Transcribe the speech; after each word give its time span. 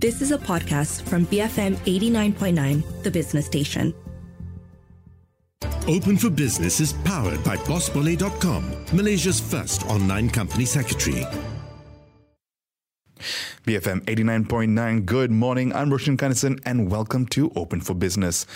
This 0.00 0.22
is 0.22 0.30
a 0.30 0.38
podcast 0.38 1.02
from 1.02 1.26
BFM 1.26 1.74
89.9, 1.78 3.02
the 3.02 3.10
business 3.10 3.46
station. 3.46 3.92
Open 5.88 6.16
for 6.16 6.30
Business 6.30 6.78
is 6.78 6.92
powered 6.92 7.42
by 7.42 7.56
BossBollet.com, 7.56 8.84
Malaysia's 8.92 9.40
first 9.40 9.84
online 9.86 10.30
company 10.30 10.66
secretary. 10.66 11.26
BFM 13.66 14.02
89.9, 14.04 15.04
good 15.04 15.32
morning. 15.32 15.74
I'm 15.74 15.90
Roshan 15.90 16.16
Kanesan 16.16 16.60
and 16.64 16.88
welcome 16.92 17.26
to 17.30 17.50
Open 17.56 17.80
for 17.80 17.94
Business. 17.94 18.46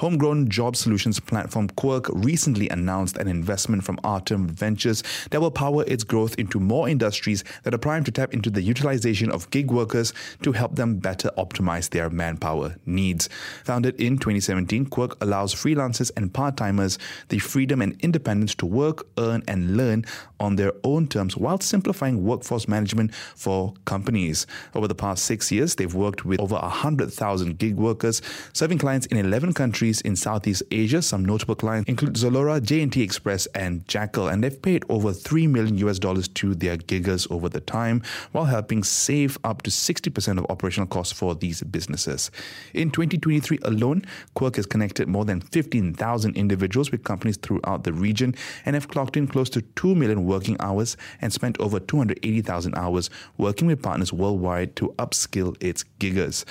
Homegrown 0.00 0.48
job 0.48 0.76
solutions 0.76 1.20
platform 1.20 1.68
Qwork 1.68 2.08
recently 2.24 2.70
announced 2.70 3.18
an 3.18 3.28
investment 3.28 3.84
from 3.84 4.00
Artem 4.02 4.48
Ventures 4.48 5.02
that 5.30 5.42
will 5.42 5.50
power 5.50 5.84
its 5.86 6.04
growth 6.04 6.34
into 6.38 6.58
more 6.58 6.88
industries 6.88 7.44
that 7.64 7.74
are 7.74 7.78
primed 7.78 8.06
to 8.06 8.10
tap 8.10 8.32
into 8.32 8.48
the 8.48 8.62
utilization 8.62 9.30
of 9.30 9.50
gig 9.50 9.70
workers 9.70 10.14
to 10.40 10.52
help 10.52 10.74
them 10.76 10.96
better 10.96 11.30
optimize 11.36 11.90
their 11.90 12.08
manpower 12.08 12.76
needs. 12.86 13.28
Founded 13.64 13.94
in 14.00 14.16
2017, 14.16 14.86
Qwork 14.86 15.16
allows 15.20 15.54
freelancers 15.54 16.10
and 16.16 16.32
part 16.32 16.56
timers 16.56 16.98
the 17.28 17.38
freedom 17.38 17.82
and 17.82 17.94
independence 18.00 18.54
to 18.54 18.64
work, 18.64 19.06
earn, 19.18 19.42
and 19.48 19.76
learn 19.76 20.06
on 20.38 20.56
their 20.56 20.72
own 20.82 21.08
terms 21.08 21.36
while 21.36 21.60
simplifying 21.60 22.24
workforce 22.24 22.66
management 22.66 23.14
for 23.14 23.74
companies. 23.84 24.46
Over 24.74 24.88
the 24.88 24.94
past 24.94 25.26
six 25.26 25.52
years, 25.52 25.74
they've 25.74 25.94
worked 25.94 26.24
with 26.24 26.40
over 26.40 26.54
100,000 26.54 27.58
gig 27.58 27.76
workers, 27.76 28.22
serving 28.54 28.78
clients 28.78 29.04
in 29.04 29.18
11 29.18 29.52
countries 29.52 29.89
in 29.98 30.14
Southeast 30.14 30.62
Asia. 30.70 31.02
Some 31.02 31.24
notable 31.24 31.54
clients 31.56 31.88
include 31.88 32.14
Zalora, 32.14 32.62
J&T 32.62 33.02
Express, 33.02 33.46
and 33.46 33.84
Jakel, 33.86 34.32
and 34.32 34.44
they've 34.44 34.62
paid 34.62 34.84
over 34.88 35.12
3 35.12 35.46
million 35.46 35.78
US 35.78 35.98
dollars 35.98 36.28
to 36.28 36.54
their 36.54 36.76
giggers 36.76 37.26
over 37.30 37.48
the 37.48 37.60
time, 37.60 38.02
while 38.32 38.44
helping 38.44 38.84
save 38.84 39.38
up 39.42 39.62
to 39.62 39.70
60% 39.70 40.38
of 40.38 40.46
operational 40.50 40.86
costs 40.86 41.12
for 41.12 41.34
these 41.34 41.62
businesses. 41.62 42.30
In 42.74 42.90
2023 42.90 43.58
alone, 43.62 44.04
Qwork 44.36 44.56
has 44.56 44.66
connected 44.66 45.08
more 45.08 45.24
than 45.24 45.40
15,000 45.40 46.36
individuals 46.36 46.90
with 46.92 47.02
companies 47.02 47.38
throughout 47.38 47.84
the 47.84 47.92
region 47.92 48.34
and 48.66 48.76
have 48.76 48.88
clocked 48.88 49.16
in 49.16 49.26
close 49.26 49.48
to 49.50 49.62
2 49.62 49.94
million 49.94 50.26
working 50.26 50.56
hours 50.60 50.96
and 51.22 51.32
spent 51.32 51.58
over 51.58 51.80
280,000 51.80 52.74
hours 52.74 53.08
working 53.38 53.66
with 53.66 53.82
partners 53.82 54.12
worldwide 54.12 54.76
to 54.76 54.94
upskill 54.98 55.56
its 55.60 55.84
giggers. 55.98 56.44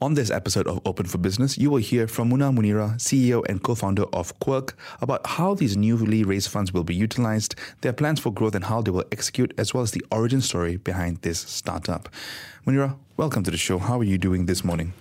On 0.00 0.14
this 0.14 0.30
episode 0.30 0.68
of 0.68 0.80
Open 0.84 1.06
for 1.06 1.18
Business, 1.18 1.58
you 1.58 1.70
will 1.70 1.78
hear 1.78 2.06
from 2.06 2.30
Muna 2.30 2.54
Munirah, 2.56 2.77
CEO 2.96 3.44
and 3.48 3.62
co 3.62 3.74
founder 3.74 4.04
of 4.12 4.38
Qwork, 4.40 4.74
about 5.00 5.26
how 5.26 5.54
these 5.54 5.76
newly 5.76 6.24
raised 6.24 6.50
funds 6.50 6.72
will 6.72 6.84
be 6.84 6.94
utilized, 6.94 7.54
their 7.80 7.92
plans 7.92 8.20
for 8.20 8.32
growth, 8.32 8.54
and 8.54 8.64
how 8.64 8.80
they 8.80 8.90
will 8.90 9.04
execute, 9.12 9.52
as 9.58 9.74
well 9.74 9.82
as 9.82 9.90
the 9.90 10.04
origin 10.10 10.40
story 10.40 10.76
behind 10.76 11.18
this 11.22 11.40
startup. 11.40 12.08
Munirah, 12.66 12.96
welcome 13.16 13.42
to 13.42 13.50
the 13.50 13.56
show. 13.56 13.78
How 13.78 13.98
are 13.98 14.04
you 14.04 14.18
doing 14.18 14.46
this 14.46 14.64
morning? 14.64 14.92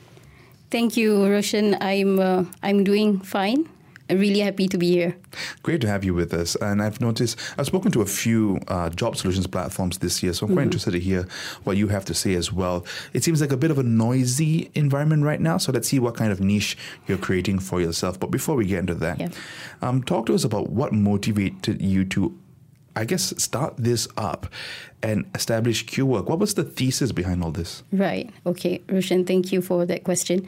Thank 0.70 0.98
you, 0.98 1.26
Roshan. 1.26 1.78
I'm 1.80 2.20
uh, 2.20 2.44
I'm 2.62 2.84
doing 2.84 3.20
fine. 3.20 3.70
I'm 4.10 4.20
really 4.20 4.40
happy 4.40 4.68
to 4.68 4.78
be 4.78 4.92
here. 4.92 5.18
Great 5.64 5.82
to 5.82 5.88
have 5.88 6.04
you 6.04 6.14
with 6.14 6.34
us. 6.34 6.56
And 6.56 6.82
I've 6.82 7.02
noticed, 7.02 7.38
I've 7.58 7.66
spoken 7.66 7.92
to 7.92 8.02
a 8.02 8.06
few 8.06 8.60
uh, 8.68 8.90
job 8.90 9.18
solutions 9.18 9.48
platforms 9.48 9.98
this 9.98 10.24
year, 10.24 10.34
so 10.34 10.46
I'm 10.46 10.54
quite 10.54 10.62
mm-hmm. 10.62 10.68
interested 10.68 10.92
to 10.92 11.00
hear 11.00 11.28
what 11.64 11.78
you 11.78 11.88
have 11.90 12.06
to 12.06 12.14
say 12.14 12.36
as 12.36 12.52
well. 12.52 12.86
It 13.14 13.24
seems 13.24 13.42
like 13.42 13.52
a 13.52 13.58
bit 13.58 13.72
of 13.72 13.78
a 13.78 13.84
noisy 13.84 14.72
environment 14.76 15.24
right 15.24 15.42
now, 15.42 15.58
so 15.58 15.72
let's 15.72 15.88
see 15.88 16.00
what 16.00 16.16
kind 16.16 16.32
of 16.32 16.40
niche 16.40 16.78
you're 17.08 17.18
creating 17.18 17.60
for 17.60 17.82
yourself. 17.82 18.20
But 18.20 18.32
before 18.32 18.56
we 18.56 18.66
get 18.66 18.80
into 18.80 18.96
that, 18.96 19.20
yeah. 19.20 19.30
um, 19.82 20.04
talk 20.04 20.26
to 20.28 20.36
us 20.36 20.44
about 20.44 20.70
what 20.70 20.94
motivated 20.94 21.82
you 21.82 22.06
to 22.06 22.38
I 22.96 23.06
guess 23.06 23.32
start 23.38 23.76
this 23.78 24.08
up 24.18 24.48
and 25.04 25.30
establish 25.36 25.86
Qwork. 25.86 26.26
What 26.26 26.40
was 26.40 26.56
the 26.56 26.64
thesis 26.64 27.12
behind 27.12 27.44
all 27.44 27.52
this? 27.52 27.84
Right. 27.92 28.32
Okay, 28.44 28.82
Roshan, 28.90 29.24
thank 29.24 29.52
you 29.52 29.62
for 29.62 29.86
that 29.86 30.04
question 30.04 30.48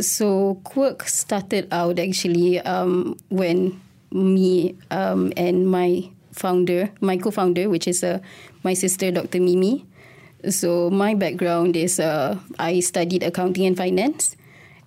so 0.00 0.60
Qwork 0.64 1.08
started 1.08 1.68
out 1.72 1.98
actually 1.98 2.60
um, 2.60 3.16
when 3.28 3.80
me 4.12 4.76
um, 4.90 5.32
and 5.36 5.68
my 5.68 6.08
founder, 6.32 6.90
my 7.00 7.16
co-founder, 7.16 7.68
which 7.68 7.86
is 7.86 8.02
uh, 8.02 8.18
my 8.62 8.74
sister, 8.74 9.10
Dr. 9.10 9.40
Mimi. 9.40 9.86
So 10.48 10.90
my 10.90 11.14
background 11.14 11.76
is 11.76 11.98
uh, 11.98 12.38
I 12.58 12.80
studied 12.80 13.22
accounting 13.22 13.66
and 13.66 13.76
finance, 13.76 14.36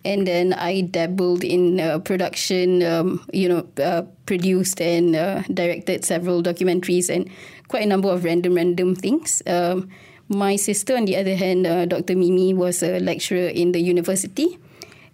and 0.06 0.28
then 0.28 0.54
I 0.54 0.82
dabbled 0.82 1.44
in 1.44 1.80
uh, 1.80 2.00
production. 2.00 2.84
Um, 2.84 3.26
you 3.34 3.50
know, 3.50 3.68
uh, 3.84 4.04
produced 4.26 4.82
and 4.82 5.16
uh, 5.16 5.42
directed 5.54 6.06
several 6.06 6.44
documentaries 6.44 7.10
and 7.10 7.30
quite 7.68 7.84
a 7.84 7.88
number 7.88 8.10
of 8.10 8.24
random, 8.24 8.56
random 8.56 8.96
things. 8.96 9.42
Um, 9.48 9.90
my 10.30 10.58
sister, 10.58 10.96
on 10.96 11.06
the 11.06 11.16
other 11.16 11.36
hand, 11.36 11.66
uh, 11.66 11.86
Dr. 11.86 12.16
Mimi, 12.16 12.54
was 12.54 12.84
a 12.84 13.00
lecturer 13.00 13.48
in 13.48 13.72
the 13.72 13.80
university 13.80 14.60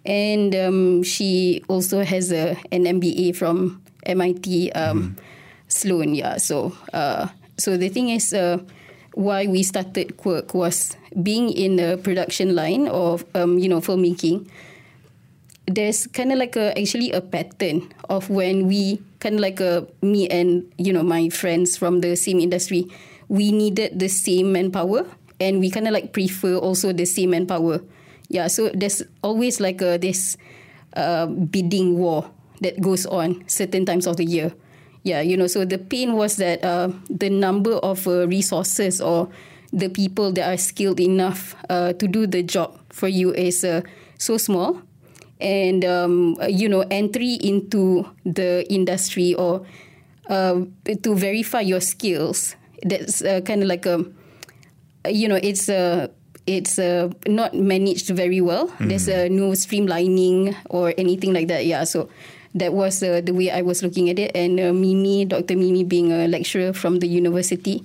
and 0.04 0.54
um, 0.54 1.02
she 1.02 1.64
also 1.68 2.04
has 2.04 2.32
a 2.32 2.56
an 2.72 2.84
MBA 2.84 3.36
from 3.36 3.82
MIT 4.04 4.72
um, 4.72 5.16
mm. 5.16 5.22
Sloan. 5.68 6.14
Yeah, 6.14 6.36
so 6.36 6.76
uh, 6.92 7.28
so 7.56 7.76
the 7.76 7.88
thing 7.88 8.10
is, 8.10 8.32
uh, 8.32 8.58
why 9.14 9.46
we 9.46 9.62
started 9.62 10.16
Qwork 10.18 10.54
was 10.54 10.96
being 11.22 11.50
in 11.50 11.76
the 11.76 11.98
production 12.02 12.54
line 12.54 12.88
of 12.88 13.24
um, 13.34 13.58
you 13.58 13.68
know 13.68 13.80
filmmaking. 13.80 14.48
There's 15.66 16.06
kind 16.08 16.30
of 16.30 16.36
like 16.38 16.56
a 16.56 16.76
actually 16.78 17.10
a 17.12 17.22
pattern 17.22 17.88
of 18.12 18.28
when 18.28 18.68
we 18.68 19.00
kind 19.20 19.36
of 19.36 19.40
like 19.40 19.60
a 19.60 19.88
me 20.02 20.28
and 20.28 20.68
you 20.76 20.92
know 20.92 21.02
my 21.02 21.30
friends 21.30 21.78
from 21.80 22.02
the 22.04 22.16
same 22.16 22.38
industry, 22.38 22.92
we 23.28 23.52
needed 23.52 23.98
the 23.98 24.08
same 24.08 24.52
manpower 24.52 25.08
and 25.40 25.60
we 25.60 25.70
kind 25.70 25.88
of 25.88 25.94
like 25.94 26.12
prefer 26.12 26.56
also 26.56 26.92
the 26.92 27.06
same 27.06 27.30
manpower 27.30 27.80
yeah, 28.34 28.48
so 28.48 28.68
there's 28.74 29.00
always 29.22 29.60
like 29.60 29.80
a, 29.80 29.96
this 29.96 30.36
uh, 30.96 31.26
bidding 31.26 31.96
war 31.96 32.28
that 32.62 32.80
goes 32.80 33.06
on 33.06 33.44
certain 33.46 33.86
times 33.86 34.08
of 34.08 34.16
the 34.16 34.24
year. 34.24 34.52
Yeah, 35.04 35.20
you 35.20 35.36
know, 35.36 35.46
so 35.46 35.64
the 35.64 35.78
pain 35.78 36.14
was 36.14 36.36
that 36.36 36.64
uh, 36.64 36.90
the 37.08 37.30
number 37.30 37.74
of 37.74 38.08
uh, 38.08 38.26
resources 38.26 39.00
or 39.00 39.28
the 39.72 39.88
people 39.88 40.32
that 40.32 40.52
are 40.52 40.56
skilled 40.56 40.98
enough 40.98 41.54
uh, 41.70 41.92
to 41.92 42.08
do 42.08 42.26
the 42.26 42.42
job 42.42 42.76
for 42.90 43.06
you 43.06 43.32
is 43.34 43.62
uh, 43.62 43.82
so 44.18 44.36
small. 44.36 44.82
And, 45.40 45.84
um, 45.84 46.36
you 46.48 46.68
know, 46.68 46.84
entry 46.90 47.34
into 47.34 48.04
the 48.24 48.66
industry 48.72 49.34
or 49.34 49.64
uh, 50.28 50.62
to 51.02 51.14
verify 51.14 51.60
your 51.60 51.80
skills, 51.80 52.56
that's 52.82 53.22
kind 53.22 53.62
of 53.62 53.68
like 53.68 53.86
a, 53.86 54.04
you 55.08 55.28
know, 55.28 55.38
it's 55.40 55.68
a, 55.68 56.10
it's 56.46 56.78
uh, 56.78 57.10
not 57.26 57.54
managed 57.54 58.10
very 58.10 58.40
well. 58.40 58.68
Mm. 58.68 58.88
There's 58.88 59.08
uh, 59.08 59.28
no 59.30 59.52
streamlining 59.52 60.54
or 60.68 60.92
anything 60.98 61.32
like 61.32 61.48
that. 61.48 61.66
Yeah, 61.66 61.84
so 61.84 62.08
that 62.54 62.72
was 62.72 63.02
uh, 63.02 63.20
the 63.24 63.32
way 63.32 63.50
I 63.50 63.62
was 63.62 63.82
looking 63.82 64.10
at 64.10 64.18
it. 64.18 64.32
And 64.34 64.60
uh, 64.60 64.72
Mimi, 64.72 65.24
Dr. 65.24 65.56
Mimi, 65.56 65.84
being 65.84 66.12
a 66.12 66.28
lecturer 66.28 66.72
from 66.72 66.98
the 66.98 67.08
university, 67.08 67.84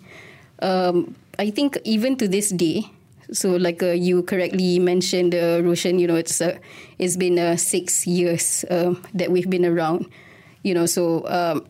um, 0.61 1.15
I 1.37 1.49
think 1.49 1.77
even 1.85 2.17
to 2.17 2.27
this 2.27 2.49
day, 2.49 2.83
so 3.31 3.55
like 3.55 3.81
uh, 3.81 3.91
you 3.91 4.23
correctly 4.23 4.79
mentioned, 4.79 5.33
uh, 5.35 5.61
Roshan, 5.63 5.99
you 5.99 6.07
know, 6.07 6.15
it's 6.15 6.41
uh, 6.41 6.57
it's 6.97 7.15
been 7.15 7.39
uh, 7.39 7.55
six 7.55 8.05
years 8.05 8.65
uh, 8.69 8.95
that 9.13 9.31
we've 9.31 9.49
been 9.49 9.65
around, 9.65 10.07
you 10.63 10.73
know, 10.73 10.85
so. 10.85 11.27
Um, 11.27 11.65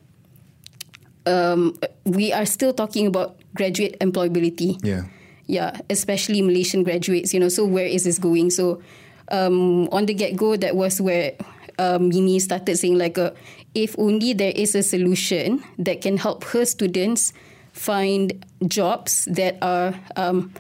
um, 1.26 1.78
we 2.06 2.34
are 2.34 2.46
still 2.46 2.74
talking 2.74 3.06
about 3.06 3.38
graduate 3.54 4.00
employability. 4.00 4.80
Yeah 4.82 5.04
yeah, 5.50 5.82
especially 5.90 6.44
Malaysian 6.44 6.84
graduates, 6.84 7.34
you 7.34 7.40
know, 7.40 7.50
so 7.50 7.66
where 7.66 7.88
is 7.88 8.04
this 8.04 8.20
going? 8.20 8.52
So 8.52 8.84
um, 9.32 9.90
on 9.90 10.06
the 10.06 10.14
get-go, 10.14 10.58
that 10.58 10.76
was 10.76 11.02
where 11.02 11.34
um, 11.80 12.10
Mimi 12.10 12.38
started 12.38 12.78
saying 12.78 13.00
like, 13.00 13.18
uh, 13.18 13.32
if 13.74 13.98
only 13.98 14.34
there 14.34 14.54
is 14.56 14.76
a 14.76 14.84
solution 14.84 15.64
that 15.80 16.02
can 16.02 16.18
help 16.18 16.44
her 16.54 16.66
students 16.66 17.34
find 17.74 18.46
jobs 18.68 19.26
that 19.26 19.58
are, 19.64 19.96
um, 20.16 20.54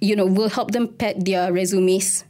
you 0.00 0.16
know, 0.16 0.24
will 0.24 0.48
help 0.48 0.70
them 0.70 0.88
pad 0.88 1.26
their 1.26 1.52
resumes 1.52 2.24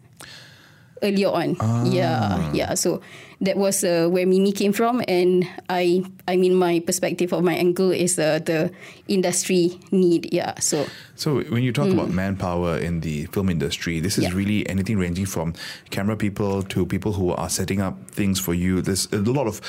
earlier 1.02 1.28
on. 1.28 1.56
Ah. 1.60 1.84
Yeah, 1.86 2.52
yeah. 2.52 2.74
So 2.74 3.00
that 3.42 3.56
was 3.56 3.84
uh, 3.84 4.08
where 4.08 4.24
Mimi 4.24 4.52
came 4.52 4.72
from, 4.72 5.02
and 5.08 5.46
I, 5.68 6.04
I 6.28 6.36
mean, 6.36 6.54
my 6.54 6.80
perspective 6.80 7.32
of 7.32 7.42
my 7.42 7.54
angle 7.54 7.90
is 7.90 8.18
uh, 8.18 8.38
the 8.38 8.70
industry 9.08 9.78
need. 9.90 10.32
Yeah, 10.32 10.58
so. 10.60 10.86
So 11.16 11.42
when 11.42 11.62
you 11.62 11.72
talk 11.72 11.88
mm. 11.88 11.94
about 11.94 12.10
manpower 12.10 12.78
in 12.78 13.00
the 13.00 13.26
film 13.26 13.50
industry, 13.50 14.00
this 14.00 14.16
is 14.16 14.24
yeah. 14.24 14.32
really 14.32 14.68
anything 14.68 14.96
ranging 14.96 15.26
from 15.26 15.54
camera 15.90 16.16
people 16.16 16.62
to 16.62 16.86
people 16.86 17.12
who 17.12 17.32
are 17.32 17.50
setting 17.50 17.80
up 17.80 18.10
things 18.10 18.40
for 18.40 18.54
you. 18.54 18.80
There's 18.80 19.06
a 19.12 19.18
lot 19.18 19.46
of 19.46 19.60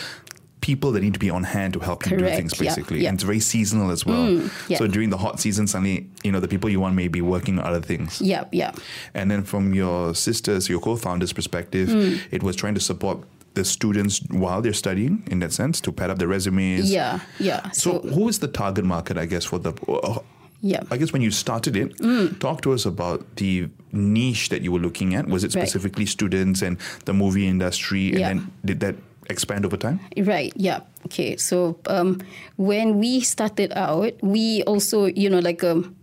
people 0.62 0.94
that 0.94 1.02
need 1.02 1.14
to 1.14 1.20
be 1.20 1.30
on 1.30 1.44
hand 1.44 1.74
to 1.74 1.80
help 1.80 2.10
you 2.10 2.18
do 2.18 2.26
things 2.26 2.54
basically. 2.54 2.98
Yep, 2.98 3.04
yep. 3.04 3.10
And 3.10 3.16
it's 3.18 3.24
very 3.24 3.42
seasonal 3.42 3.92
as 3.92 4.06
well. 4.06 4.28
Mm, 4.28 4.70
yep. 4.70 4.80
So 4.80 4.88
during 4.88 5.10
the 5.10 5.18
hot 5.18 5.42
season, 5.42 5.68
suddenly, 5.68 6.08
you 6.24 6.32
know, 6.32 6.40
the 6.40 6.48
people 6.48 6.70
you 6.70 6.80
want 6.80 6.96
may 6.96 7.10
be 7.10 7.22
working 7.22 7.60
on 7.60 7.66
other 7.66 7.82
things. 7.82 8.22
Yeah, 8.22 8.46
yeah. 8.54 8.72
And 9.14 9.30
then 9.30 9.44
from 9.44 9.74
your 9.74 10.16
sisters, 10.16 10.70
your 10.70 10.80
co-founders 10.80 11.34
perspective, 11.34 11.90
mm. 11.90 12.22
it 12.32 12.44
was 12.44 12.56
trying 12.56 12.76
to 12.76 12.80
support 12.80 13.20
the 13.54 13.64
students 13.64 14.20
while 14.30 14.62
they're 14.62 14.74
studying 14.74 15.24
in 15.28 15.40
that 15.40 15.52
sense 15.54 15.80
to 15.82 15.92
pad 15.92 16.10
up 16.10 16.18
their 16.18 16.28
resumes. 16.28 16.92
Yeah, 16.92 17.20
yeah. 17.40 17.70
So, 17.72 18.02
so 18.02 18.10
who 18.10 18.28
is 18.28 18.40
the 18.40 18.48
target 18.48 18.86
market, 18.86 19.18
I 19.18 19.26
guess, 19.26 19.46
for 19.46 19.60
the 19.60 19.74
uh, 19.88 20.20
Yeah. 20.62 20.82
I 20.90 20.98
guess 20.98 21.12
when 21.14 21.22
you 21.22 21.30
started 21.32 21.76
it, 21.76 21.92
talk 22.40 22.62
to 22.62 22.72
us 22.74 22.86
about 22.86 23.36
the 23.36 23.68
niche 23.92 24.48
that 24.50 24.62
you 24.64 24.72
were 24.72 24.80
looking 24.80 25.14
at. 25.14 25.28
Was 25.28 25.44
it 25.44 25.54
Right. 25.56 25.68
specifically 25.68 26.06
students 26.06 26.62
and 26.62 26.78
the 27.06 27.14
movie 27.14 27.48
industry? 27.48 28.10
And 28.12 28.20
Yeah. 28.20 28.28
then 28.30 28.52
did 28.66 28.80
that 28.80 28.96
expand 29.30 29.66
over 29.66 29.78
time? 29.78 30.00
Right. 30.18 30.54
Yeah. 30.56 30.80
Okay. 31.08 31.36
So 31.38 31.76
um, 31.88 32.22
when 32.56 32.98
we 32.98 33.20
started 33.22 33.74
out, 33.76 34.14
we 34.22 34.64
also, 34.64 35.06
you 35.06 35.30
know, 35.30 35.40
like 35.40 35.64
um, 35.64 35.96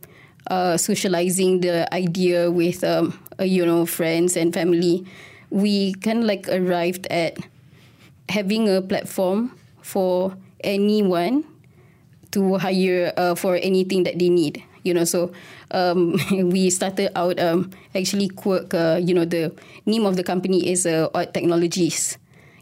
uh, 0.50 0.76
socializing 0.76 1.60
the 1.62 1.88
idea 1.94 2.50
with, 2.50 2.84
um, 2.84 3.18
uh, 3.40 3.44
you 3.44 3.64
know, 3.64 3.86
friends 3.86 4.36
and 4.36 4.52
family. 4.52 5.04
We 5.50 5.94
kind 5.94 6.20
of 6.20 6.24
like 6.24 6.48
arrived 6.48 7.06
at 7.10 7.38
having 8.28 8.68
a 8.68 8.80
platform 8.80 9.58
for 9.82 10.36
anyone 10.62 11.44
to 12.30 12.56
hire 12.58 13.12
uh, 13.16 13.34
for 13.34 13.56
anything 13.56 14.04
that 14.04 14.18
they 14.18 14.28
need. 14.28 14.62
You 14.82 14.94
know, 14.94 15.04
so 15.04 15.32
um, 15.72 16.16
we 16.30 16.70
started 16.70 17.10
out 17.18 17.38
um, 17.40 17.70
actually 17.94 18.28
Qwork. 18.28 18.72
Uh, 18.72 18.96
you 18.98 19.12
know, 19.14 19.24
the 19.24 19.52
name 19.86 20.06
of 20.06 20.16
the 20.16 20.22
company 20.24 20.70
is 20.70 20.86
uh, 20.86 21.08
Odd 21.14 21.34
Technologies. 21.34 22.16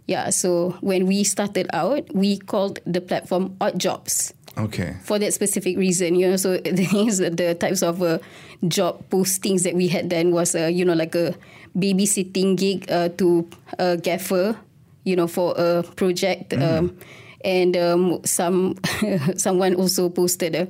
Yeah, 0.06 0.31
so 0.31 0.75
when 0.81 1.06
we 1.06 1.23
started 1.23 1.69
out, 1.75 2.08
we 2.14 2.38
called 2.38 2.81
the 2.87 3.00
platform 3.02 3.55
Odd 3.61 3.79
Jobs 3.79 4.32
Okay. 4.56 4.96
for 5.05 5.19
that 5.19 5.35
specific 5.35 5.76
reason. 5.76 6.17
You 6.17 6.31
know, 6.31 6.37
so 6.37 6.56
the 6.64 6.88
the 7.37 7.55
types 7.55 7.82
of 7.82 8.02
uh, 8.02 8.19
job 8.67 9.05
postings 9.11 9.62
that 9.62 9.75
we 9.76 9.88
had 9.88 10.08
then 10.08 10.32
was, 10.32 10.56
uh, 10.56 10.67
you 10.67 10.85
know, 10.85 10.94
like 10.96 11.14
a 11.14 11.37
babysitting 11.76 12.56
gig 12.56 12.91
uh, 12.91 13.09
to 13.19 13.49
a 13.79 13.97
gaffer, 13.97 14.56
you 15.05 15.17
know, 15.17 15.26
for 15.26 15.55
a 15.56 15.82
project, 15.97 16.55
um, 16.55 16.97
and 17.44 17.76
um, 17.76 18.20
some 18.25 18.76
someone 19.37 19.75
also 19.75 20.09
posted 20.09 20.55
a. 20.55 20.69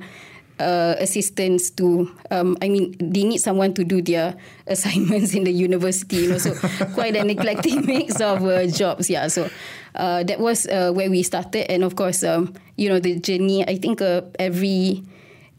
Uh, 0.59 0.93
assistance 0.99 1.69
to, 1.69 2.11
um, 2.31 2.57
I 2.61 2.67
mean, 2.67 2.93
they 2.99 3.23
need 3.23 3.37
someone 3.37 3.73
to 3.75 3.85
do 3.85 4.01
their 4.01 4.35
assignments 4.67 5.33
in 5.33 5.45
the 5.45 5.53
university, 5.53 6.17
you 6.17 6.31
know, 6.31 6.37
so 6.37 6.53
quite 6.93 7.15
an 7.15 7.29
eclectic 7.29 7.85
mix 7.85 8.19
of 8.19 8.43
uh, 8.43 8.67
jobs, 8.67 9.09
yeah. 9.09 9.29
So 9.29 9.49
uh, 9.95 10.23
that 10.23 10.41
was 10.41 10.67
uh, 10.67 10.91
where 10.91 11.09
we 11.09 11.23
started, 11.23 11.71
and 11.71 11.81
of 11.81 11.95
course, 11.95 12.25
um, 12.25 12.53
you 12.75 12.89
know, 12.89 12.99
the 12.99 13.19
journey. 13.19 13.65
I 13.67 13.77
think 13.77 14.01
uh, 14.01 14.23
every 14.37 15.03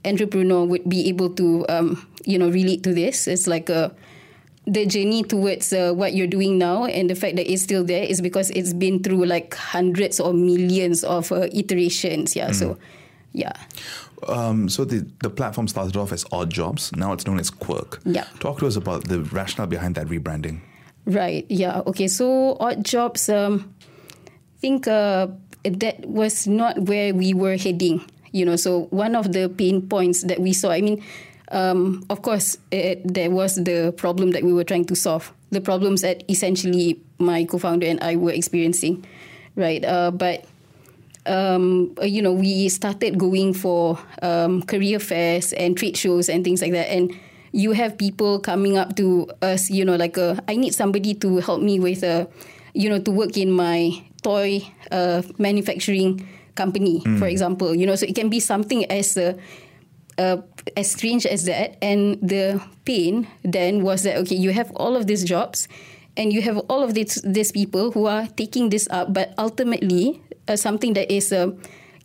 entrepreneur 0.04 0.64
would 0.64 0.88
be 0.88 1.08
able 1.08 1.30
to, 1.30 1.64
um, 1.68 2.06
you 2.24 2.38
know, 2.38 2.50
relate 2.50 2.82
to 2.84 2.92
this. 2.92 3.26
It's 3.26 3.46
like 3.46 3.68
a 3.68 3.94
the 4.70 4.86
journey 4.86 5.24
towards 5.24 5.72
uh, 5.72 5.92
what 5.92 6.14
you're 6.14 6.28
doing 6.28 6.56
now 6.56 6.84
and 6.84 7.10
the 7.10 7.16
fact 7.16 7.34
that 7.34 7.50
it's 7.50 7.62
still 7.62 7.82
there 7.82 8.04
is 8.04 8.20
because 8.20 8.50
it's 8.50 8.72
been 8.72 9.02
through 9.02 9.26
like 9.26 9.54
hundreds 9.54 10.20
or 10.20 10.32
millions 10.32 11.02
of 11.02 11.32
uh, 11.32 11.48
iterations. 11.52 12.36
Yeah. 12.36 12.52
So, 12.52 12.78
yeah. 13.32 13.52
Um, 14.28 14.68
so 14.68 14.84
the, 14.84 15.04
the 15.22 15.30
platform 15.30 15.66
started 15.66 15.96
off 15.96 16.12
as 16.12 16.24
Odd 16.30 16.50
Jobs. 16.50 16.94
Now 16.94 17.12
it's 17.12 17.26
known 17.26 17.40
as 17.40 17.50
Qwork. 17.50 17.98
Yeah. 18.04 18.24
Talk 18.38 18.60
to 18.60 18.66
us 18.66 18.76
about 18.76 19.08
the 19.08 19.22
rationale 19.22 19.66
behind 19.66 19.96
that 19.96 20.06
rebranding. 20.06 20.60
Right. 21.04 21.46
Yeah. 21.48 21.82
Okay. 21.86 22.06
So 22.06 22.56
odd 22.60 22.84
jobs. 22.84 23.28
Um, 23.28 23.74
I 24.26 24.60
think 24.60 24.86
uh, 24.86 25.28
that 25.64 26.06
was 26.06 26.46
not 26.46 26.78
where 26.82 27.12
we 27.12 27.34
were 27.34 27.56
heading. 27.56 28.04
You 28.30 28.44
know. 28.44 28.56
So 28.56 28.82
one 28.90 29.16
of 29.16 29.32
the 29.32 29.48
pain 29.48 29.88
points 29.88 30.22
that 30.24 30.38
we 30.38 30.52
saw. 30.52 30.70
I 30.70 30.82
mean, 30.82 31.02
um, 31.50 32.04
of 32.10 32.22
course, 32.22 32.58
it, 32.70 33.02
there 33.04 33.30
was 33.30 33.56
the 33.56 33.92
problem 33.96 34.30
that 34.32 34.44
we 34.44 34.52
were 34.52 34.64
trying 34.64 34.84
to 34.86 34.94
solve. 34.94 35.32
The 35.50 35.60
problems 35.60 36.02
that 36.02 36.22
essentially 36.30 37.00
my 37.18 37.44
co-founder 37.44 37.86
and 37.86 38.00
I 38.02 38.16
were 38.16 38.32
experiencing. 38.32 39.04
Right. 39.56 39.84
Uh, 39.84 40.10
but 40.12 40.44
um, 41.26 41.94
uh, 42.00 42.04
you 42.04 42.22
know, 42.22 42.32
we 42.32 42.68
started 42.68 43.18
going 43.18 43.52
for 43.52 43.98
um, 44.22 44.62
career 44.62 44.98
fairs 44.98 45.52
and 45.52 45.76
trade 45.76 45.96
shows 45.96 46.28
and 46.28 46.44
things 46.44 46.62
like 46.62 46.72
that. 46.72 46.90
And 46.90 47.12
you 47.52 47.72
have 47.72 47.98
people 47.98 48.38
coming 48.38 48.78
up 48.78 48.96
to 48.96 49.28
us, 49.42 49.70
you 49.70 49.84
know, 49.84 49.96
like, 49.96 50.16
uh, 50.16 50.36
I 50.48 50.56
need 50.56 50.74
somebody 50.74 51.14
to 51.14 51.38
help 51.38 51.60
me 51.60 51.80
with, 51.80 52.04
uh, 52.04 52.26
you 52.74 52.88
know, 52.88 53.00
to 53.00 53.10
work 53.10 53.36
in 53.36 53.50
my 53.50 54.02
toy 54.22 54.62
uh, 54.92 55.22
manufacturing 55.36 56.26
company, 56.54 57.00
for 57.18 57.26
example. 57.26 57.74
You 57.74 57.86
know, 57.86 57.96
so 57.96 58.06
it 58.06 58.14
can 58.14 58.28
be 58.28 58.38
something 58.38 58.84
as 58.86 59.16
uh, 59.16 59.34
uh, 60.20 60.44
as 60.76 60.92
strange 60.92 61.24
as 61.24 61.48
that. 61.48 61.80
And 61.80 62.20
the 62.20 62.60
pain 62.84 63.24
then 63.40 63.80
was 63.80 64.04
that 64.04 64.20
okay, 64.28 64.36
you 64.36 64.52
have 64.52 64.68
all 64.76 64.92
of 65.00 65.08
these 65.08 65.24
jobs, 65.24 65.64
and 66.20 66.28
you 66.28 66.44
have 66.44 66.60
all 66.68 66.84
of 66.84 66.92
these 66.92 67.16
these 67.24 67.48
people 67.56 67.96
who 67.96 68.04
are 68.04 68.28
taking 68.36 68.68
this 68.68 68.84
up, 68.92 69.16
but 69.16 69.32
ultimately 69.40 70.20
uh, 70.44 70.60
something 70.60 70.92
that 70.92 71.08
is 71.08 71.32
uh, 71.32 71.56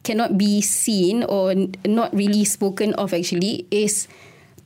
cannot 0.08 0.38
be 0.40 0.62
seen 0.64 1.28
or 1.28 1.52
n- 1.52 1.76
not 1.84 2.14
really 2.16 2.46
spoken 2.48 2.94
of 2.96 3.12
actually 3.12 3.68
is 3.74 4.08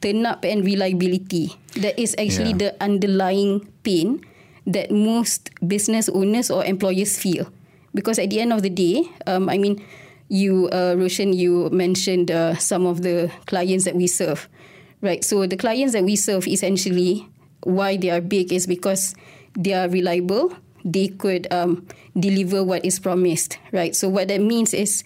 turn 0.04 0.24
up 0.30 0.46
and 0.46 0.64
reliability. 0.64 1.56
That 1.82 1.98
is 2.00 2.14
actually 2.22 2.56
Yeah. 2.56 2.72
the 2.76 2.84
underlying 2.84 3.66
pain 3.84 4.22
that 4.70 4.92
most 4.94 5.50
business 5.66 6.08
owners 6.12 6.52
or 6.52 6.64
employers 6.64 7.18
feel. 7.18 7.50
Because 7.96 8.20
at 8.22 8.30
the 8.30 8.40
end 8.40 8.54
of 8.54 8.62
the 8.62 8.70
day, 8.70 9.08
um, 9.26 9.50
I 9.50 9.58
mean, 9.58 9.82
you, 10.30 10.70
uh, 10.70 10.96
Roshan, 10.98 11.34
you 11.34 11.70
mentioned 11.72 12.32
uh, 12.32 12.56
some 12.56 12.86
of 12.86 13.02
the 13.02 13.32
clients 13.48 13.86
that 13.86 13.96
we 13.96 14.08
serve, 14.08 14.48
right? 15.02 15.24
So 15.24 15.46
the 15.48 15.58
clients 15.58 15.94
that 15.94 16.04
we 16.04 16.16
serve 16.16 16.48
essentially, 16.48 17.28
why 17.64 17.98
they 17.98 18.10
are 18.10 18.22
big 18.22 18.54
is 18.54 18.68
because 18.68 19.16
they 19.58 19.74
are 19.74 19.90
reliable. 19.90 20.56
They 20.86 21.10
could 21.10 21.52
um, 21.52 21.86
deliver 22.18 22.64
what 22.64 22.86
is 22.86 23.00
promised, 23.00 23.58
right? 23.72 23.96
So 23.96 24.08
what 24.08 24.28
that 24.30 24.40
means 24.42 24.74
is, 24.74 25.04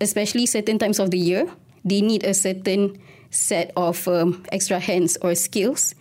especially 0.00 0.46
certain 0.46 0.78
times 0.78 0.98
of 0.98 1.10
the 1.10 1.18
year, 1.18 1.46
they 1.84 2.00
need 2.00 2.24
a 2.24 2.34
certain 2.34 2.98
set 3.30 3.72
of 3.76 4.06
um, 4.08 4.44
extra 4.52 4.78
hands 4.78 5.18
or 5.22 5.34
skills. 5.34 5.94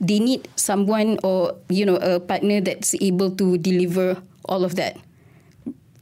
They 0.00 0.18
need 0.18 0.48
someone 0.56 1.18
or 1.22 1.54
you 1.68 1.86
know 1.86 1.96
a 1.96 2.18
partner 2.18 2.60
that's 2.60 2.94
able 3.00 3.30
to 3.36 3.56
deliver 3.56 4.20
all 4.44 4.64
of 4.64 4.74
that 4.74 4.98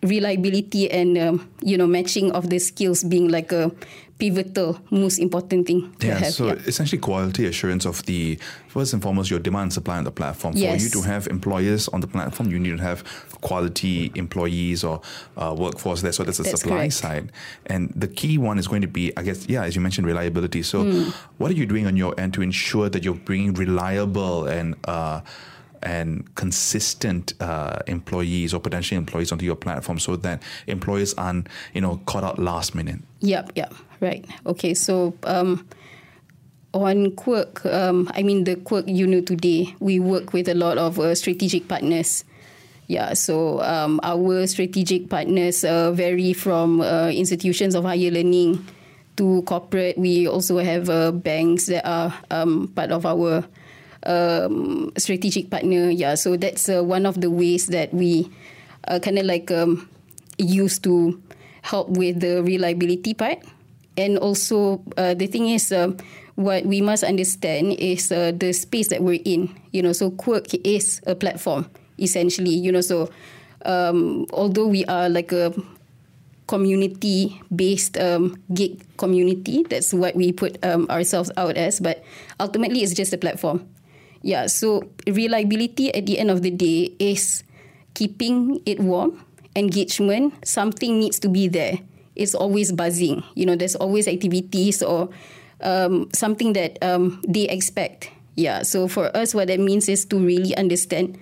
reliability 0.03 0.91
and 0.91 1.19
um, 1.19 1.49
you 1.63 1.77
know 1.77 1.87
matching 1.87 2.33
of 2.33 2.49
the 2.51 2.59
skills 2.59 3.05
being 3.05 3.29
like 3.29 3.53
a 3.53 3.71
pivotal 4.19 4.79
most 4.91 5.19
important 5.19 5.67
thing 5.67 5.95
Yeah, 6.03 6.19
have. 6.19 6.33
so 6.35 6.49
yeah. 6.49 6.53
essentially 6.67 6.99
quality 7.01 7.47
assurance 7.47 7.87
of 7.87 8.05
the 8.05 8.39
first 8.69 8.93
and 8.93 9.03
foremost 9.03 9.31
your 9.31 9.41
demand 9.41 9.63
and 9.65 9.73
supply 9.73 9.97
on 9.97 10.05
the 10.05 10.11
platform. 10.11 10.55
yes. 10.57 10.77
For 10.77 10.83
you 10.85 10.91
to 11.03 11.09
have 11.09 11.27
employers 11.29 11.89
on 11.89 12.01
the 12.03 12.07
platform, 12.07 12.51
you 12.51 12.59
need 12.59 12.77
to 12.77 12.83
have 12.83 13.03
quality 13.41 14.13
employees 14.15 14.85
or 14.85 15.01
uh, 15.39 15.55
workforce 15.59 16.03
there. 16.03 16.13
So 16.13 16.25
that's 16.25 16.37
the 16.37 16.45
That's 16.45 16.61
supply 16.61 16.77
correct. 16.77 16.93
side. 16.93 17.33
And 17.67 17.93
the 17.97 18.09
key 18.09 18.37
one 18.37 18.59
is 18.59 18.69
going 18.69 18.83
to 18.83 18.89
be, 18.89 19.11
I 19.17 19.23
guess, 19.23 19.49
yeah, 19.49 19.65
as 19.65 19.75
you 19.75 19.81
mentioned, 19.81 20.07
reliability. 20.07 20.63
So 20.65 20.85
Hmm. 20.85 21.11
what 21.39 21.51
are 21.51 21.55
you 21.55 21.65
doing 21.65 21.87
on 21.87 21.97
your 21.97 22.13
end 22.21 22.35
to 22.35 22.43
ensure 22.43 22.91
that 22.91 23.03
you're 23.03 23.15
bringing 23.15 23.55
reliable 23.55 24.45
and 24.47 24.77
uh, 24.85 25.21
and 25.83 26.35
consistent 26.35 27.35
uh, 27.41 27.79
employees 27.87 28.53
or 28.55 28.61
potential 28.61 28.97
employees 28.99 29.33
onto 29.33 29.45
your 29.45 29.57
platform 29.57 29.99
so 29.99 30.17
that 30.17 30.43
employers 30.67 31.15
aren't, 31.15 31.49
you 31.75 31.81
know, 31.81 32.01
caught 32.07 32.25
out 32.25 32.39
last 32.39 32.75
minute? 32.75 33.01
Yep, 33.21 33.53
yep, 33.55 33.75
right. 34.01 34.25
Okay, 34.47 34.75
so 34.75 35.15
um, 35.25 35.67
on 36.73 37.13
Qwork, 37.13 37.67
um, 37.73 38.11
I 38.15 38.23
mean 38.23 38.45
the 38.45 38.57
Qwork 38.57 38.95
you 38.95 39.07
know 39.07 39.21
today, 39.21 39.75
we 39.81 39.99
work 39.99 40.33
with 40.33 40.49
a 40.49 40.55
lot 40.55 40.79
of 40.79 40.99
uh, 40.99 41.15
strategic 41.15 41.69
partners. 41.69 42.25
Yeah, 42.87 43.15
so 43.15 43.61
um, 43.63 44.01
our 44.03 44.47
strategic 44.49 45.09
partners 45.09 45.65
uh, 45.65 45.93
vary 45.93 46.33
from 46.33 46.81
uh, 46.81 47.09
institutions 47.09 47.77
of 47.77 47.85
higher 47.85 48.11
learning 48.11 48.67
to 49.17 49.43
corporate. 49.43 49.97
We 49.97 50.27
also 50.27 50.59
have 50.59 50.91
uh, 50.91 51.13
banks 51.13 51.67
that 51.67 51.87
are 51.87 52.13
um, 52.31 52.69
part 52.75 52.91
of 52.91 53.07
our 53.07 53.45
um, 54.05 54.93
strategic 54.97 55.51
partner. 55.51 55.91
Yeah, 55.91 56.15
so 56.15 56.37
that's 56.37 56.69
uh, 56.69 56.83
one 56.83 57.07
of 57.07 57.21
the 57.21 57.31
ways 57.31 57.67
that 57.69 57.93
we 57.93 58.31
uh, 58.89 58.99
kind 58.99 59.19
of 59.19 59.27
like 59.27 59.51
um, 59.51 59.89
use 60.39 60.79
to 60.81 61.21
help 61.63 61.89
with 61.91 62.21
the 62.21 62.43
reliability 62.43 63.15
part. 63.15 63.39
And 63.97 64.17
also, 64.19 64.83
uh, 64.97 65.15
the 65.15 65.27
thing 65.27 65.49
is, 65.49 65.73
um, 65.73 65.99
what 66.37 66.65
we 66.65 66.81
must 66.81 67.05
understand 67.05 67.73
is 67.77 68.11
uh, 68.11 68.33
the 68.33 68.53
space 68.53 68.89
that 68.89 69.03
we're 69.03 69.21
in. 69.25 69.53
You 69.73 69.83
know, 69.83 69.93
so 69.93 70.11
Qwork 70.11 70.59
is 70.65 71.01
a 71.07 71.15
platform 71.15 71.69
essentially. 71.99 72.51
You 72.51 72.73
know, 72.73 72.81
so 72.81 73.11
um, 73.65 74.27
although 74.33 74.67
we 74.67 74.85
are 74.87 75.09
like 75.09 75.33
a 75.33 75.53
community-based 76.47 77.99
um, 77.99 78.41
gig 78.55 78.83
community, 78.97 79.63
that's 79.69 79.93
what 79.93 80.17
we 80.17 80.33
put 80.33 80.57
um, 80.65 80.89
ourselves 80.89 81.31
out 81.37 81.57
as. 81.57 81.79
But 81.79 82.03
ultimately, 82.41 82.83
it's 82.83 82.95
just 82.95 83.13
a 83.13 83.19
platform. 83.19 83.69
Yeah. 84.23 84.47
So 84.47 84.85
reliability 85.07 85.95
at 85.95 86.07
the 86.07 86.19
end 86.19 86.31
of 86.31 86.43
the 86.43 86.51
day 86.51 86.95
is 86.99 87.45
keeping 87.95 88.61
it 88.67 88.81
warm. 88.81 89.25
Engagement, 89.57 90.47
something 90.47 91.01
needs 91.01 91.19
to 91.21 91.29
be 91.29 91.49
there. 91.49 91.79
It's 92.15 92.35
always 92.35 92.73
buzzing. 92.73 93.25
You 93.35 93.47
know, 93.47 93.57
there's 93.57 93.77
always 93.77 94.07
activities 94.07 94.83
or 94.83 95.09
um, 95.63 96.09
something 96.13 96.53
that 96.53 96.79
um, 96.83 97.21
they 97.27 97.49
expect. 97.49 98.11
Yeah. 98.37 98.63
So 98.63 98.89
for 98.89 99.15
us, 99.17 99.35
what 99.35 99.49
that 99.49 99.59
means 99.59 99.89
is 99.89 100.05
to 100.07 100.19
really 100.19 100.57
understand 100.57 101.19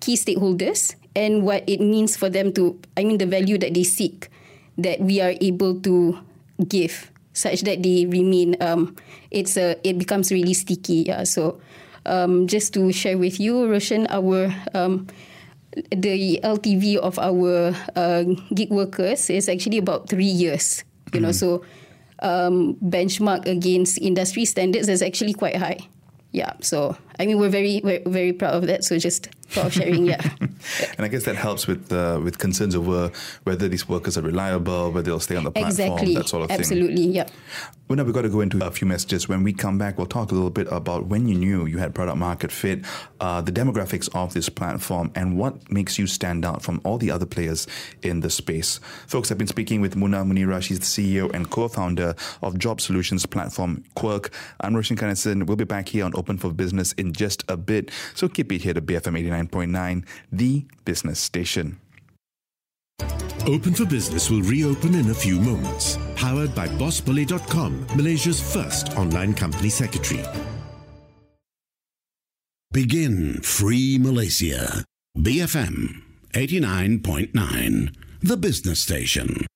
key 0.00 0.16
stakeholders 0.16 0.94
and 1.14 1.44
what 1.44 1.68
it 1.68 1.80
means 1.80 2.16
for 2.16 2.28
them 2.28 2.52
to, 2.54 2.80
I 2.96 3.04
mean, 3.04 3.18
the 3.18 3.26
value 3.26 3.58
that 3.58 3.74
they 3.74 3.84
seek 3.84 4.28
that 4.76 5.00
we 5.00 5.20
are 5.20 5.34
able 5.40 5.80
to 5.80 6.18
give. 6.66 7.10
such 7.38 7.62
that 7.62 7.86
they 7.86 8.04
remain. 8.06 8.58
Um, 8.60 8.98
it's 9.30 9.56
a 9.56 9.78
it 9.86 9.96
becomes 9.96 10.34
really 10.34 10.54
sticky. 10.54 11.06
Yeah. 11.06 11.22
So 11.22 11.62
um, 12.06 12.46
just 12.46 12.74
to 12.74 12.92
share 12.92 13.18
with 13.18 13.40
you, 13.40 13.66
Roshan, 13.66 14.06
our 14.10 14.54
um, 14.74 15.06
the 15.90 16.40
LTV 16.42 16.96
of 16.96 17.18
our 17.18 17.74
uh, 17.94 18.24
gig 18.54 18.70
workers 18.70 19.30
is 19.30 19.48
actually 19.48 19.78
about 19.78 20.08
three 20.08 20.24
years. 20.26 20.84
You 21.12 21.20
know, 21.20 21.32
so 21.32 21.64
um, 22.20 22.74
benchmark 22.76 23.46
against 23.46 23.98
industry 23.98 24.44
standards 24.44 24.88
is 24.88 25.02
actually 25.02 25.34
quite 25.34 25.56
high. 25.56 25.78
Yeah, 26.32 26.52
so 26.60 26.96
I 27.18 27.26
mean 27.26 27.38
we're 27.38 27.48
very 27.48 27.80
we're 27.82 28.02
very 28.06 28.32
proud 28.32 28.54
of 28.54 28.66
that. 28.66 28.84
So 28.84 28.98
just 28.98 29.28
for 29.48 29.70
sharing, 29.70 30.06
yeah. 30.06 30.20
and 30.40 31.00
I 31.00 31.08
guess 31.08 31.24
that 31.24 31.36
helps 31.36 31.66
with 31.66 31.90
uh, 31.92 32.20
with 32.22 32.38
concerns 32.38 32.76
over 32.76 33.10
whether 33.44 33.68
these 33.68 33.88
workers 33.88 34.16
are 34.18 34.22
reliable, 34.22 34.92
whether 34.92 35.10
they'll 35.10 35.20
stay 35.20 35.36
on 35.36 35.44
the 35.44 35.50
platform, 35.50 35.70
exactly. 35.70 36.14
that 36.14 36.28
sort 36.28 36.44
of 36.44 36.50
Absolutely, 36.50 36.96
thing. 36.96 37.20
Absolutely, 37.20 37.34
yeah. 37.34 37.68
Well, 37.88 37.96
now 37.96 38.04
we've 38.04 38.14
got 38.14 38.22
to 38.22 38.28
go 38.28 38.42
into 38.42 38.62
a 38.62 38.70
few 38.70 38.86
messages. 38.86 39.30
When 39.30 39.42
we 39.42 39.54
come 39.54 39.78
back, 39.78 39.96
we'll 39.96 40.06
talk 40.06 40.30
a 40.30 40.34
little 40.34 40.50
bit 40.50 40.68
about 40.70 41.06
when 41.06 41.26
you 41.26 41.34
knew 41.34 41.64
you 41.64 41.78
had 41.78 41.94
product 41.94 42.18
market 42.18 42.52
fit, 42.52 42.84
uh, 43.18 43.40
the 43.40 43.50
demographics 43.50 44.14
of 44.14 44.34
this 44.34 44.50
platform, 44.50 45.10
and 45.14 45.38
what 45.38 45.72
makes 45.72 45.98
you 45.98 46.06
stand 46.06 46.44
out 46.44 46.60
from 46.60 46.82
all 46.84 46.98
the 46.98 47.10
other 47.10 47.24
players 47.24 47.66
in 48.02 48.20
the 48.20 48.28
space. 48.28 48.78
Folks, 49.06 49.32
I've 49.32 49.38
been 49.38 49.46
speaking 49.46 49.80
with 49.80 49.96
Muna 49.96 50.30
Munirah. 50.30 50.62
She's 50.62 50.80
the 50.80 50.84
CEO 50.84 51.32
and 51.32 51.48
co-founder 51.48 52.14
of 52.42 52.58
job 52.58 52.82
solutions 52.82 53.24
platform 53.24 53.82
Qwork. 53.96 54.34
I'm 54.60 54.76
Roshan 54.76 54.98
Kanesan. 54.98 55.46
We'll 55.46 55.56
be 55.56 55.64
back 55.64 55.88
here 55.88 56.04
on 56.04 56.12
Open 56.14 56.36
for 56.36 56.52
Business 56.52 56.92
in 56.92 57.07
just 57.12 57.44
a 57.48 57.56
bit. 57.56 57.90
So 58.14 58.28
keep 58.28 58.52
it 58.52 58.62
here 58.62 58.74
to 58.74 58.80
BFM 58.80 59.18
89.9, 59.48 60.04
the 60.32 60.66
business 60.84 61.20
station. 61.20 61.80
Open 63.46 63.72
for 63.72 63.86
Business 63.86 64.30
will 64.30 64.42
reopen 64.42 64.94
in 64.94 65.10
a 65.10 65.14
few 65.14 65.40
moments. 65.40 65.96
Powered 66.16 66.54
by 66.54 66.68
BossBully.com, 66.68 67.86
Malaysia's 67.96 68.40
first 68.40 68.96
online 68.96 69.32
company 69.32 69.70
secretary. 69.70 70.22
Begin 72.72 73.40
Free 73.40 73.96
Malaysia. 73.98 74.84
BFM 75.16 76.02
89.9, 76.34 77.94
the 78.20 78.36
business 78.36 78.80
station. 78.80 79.46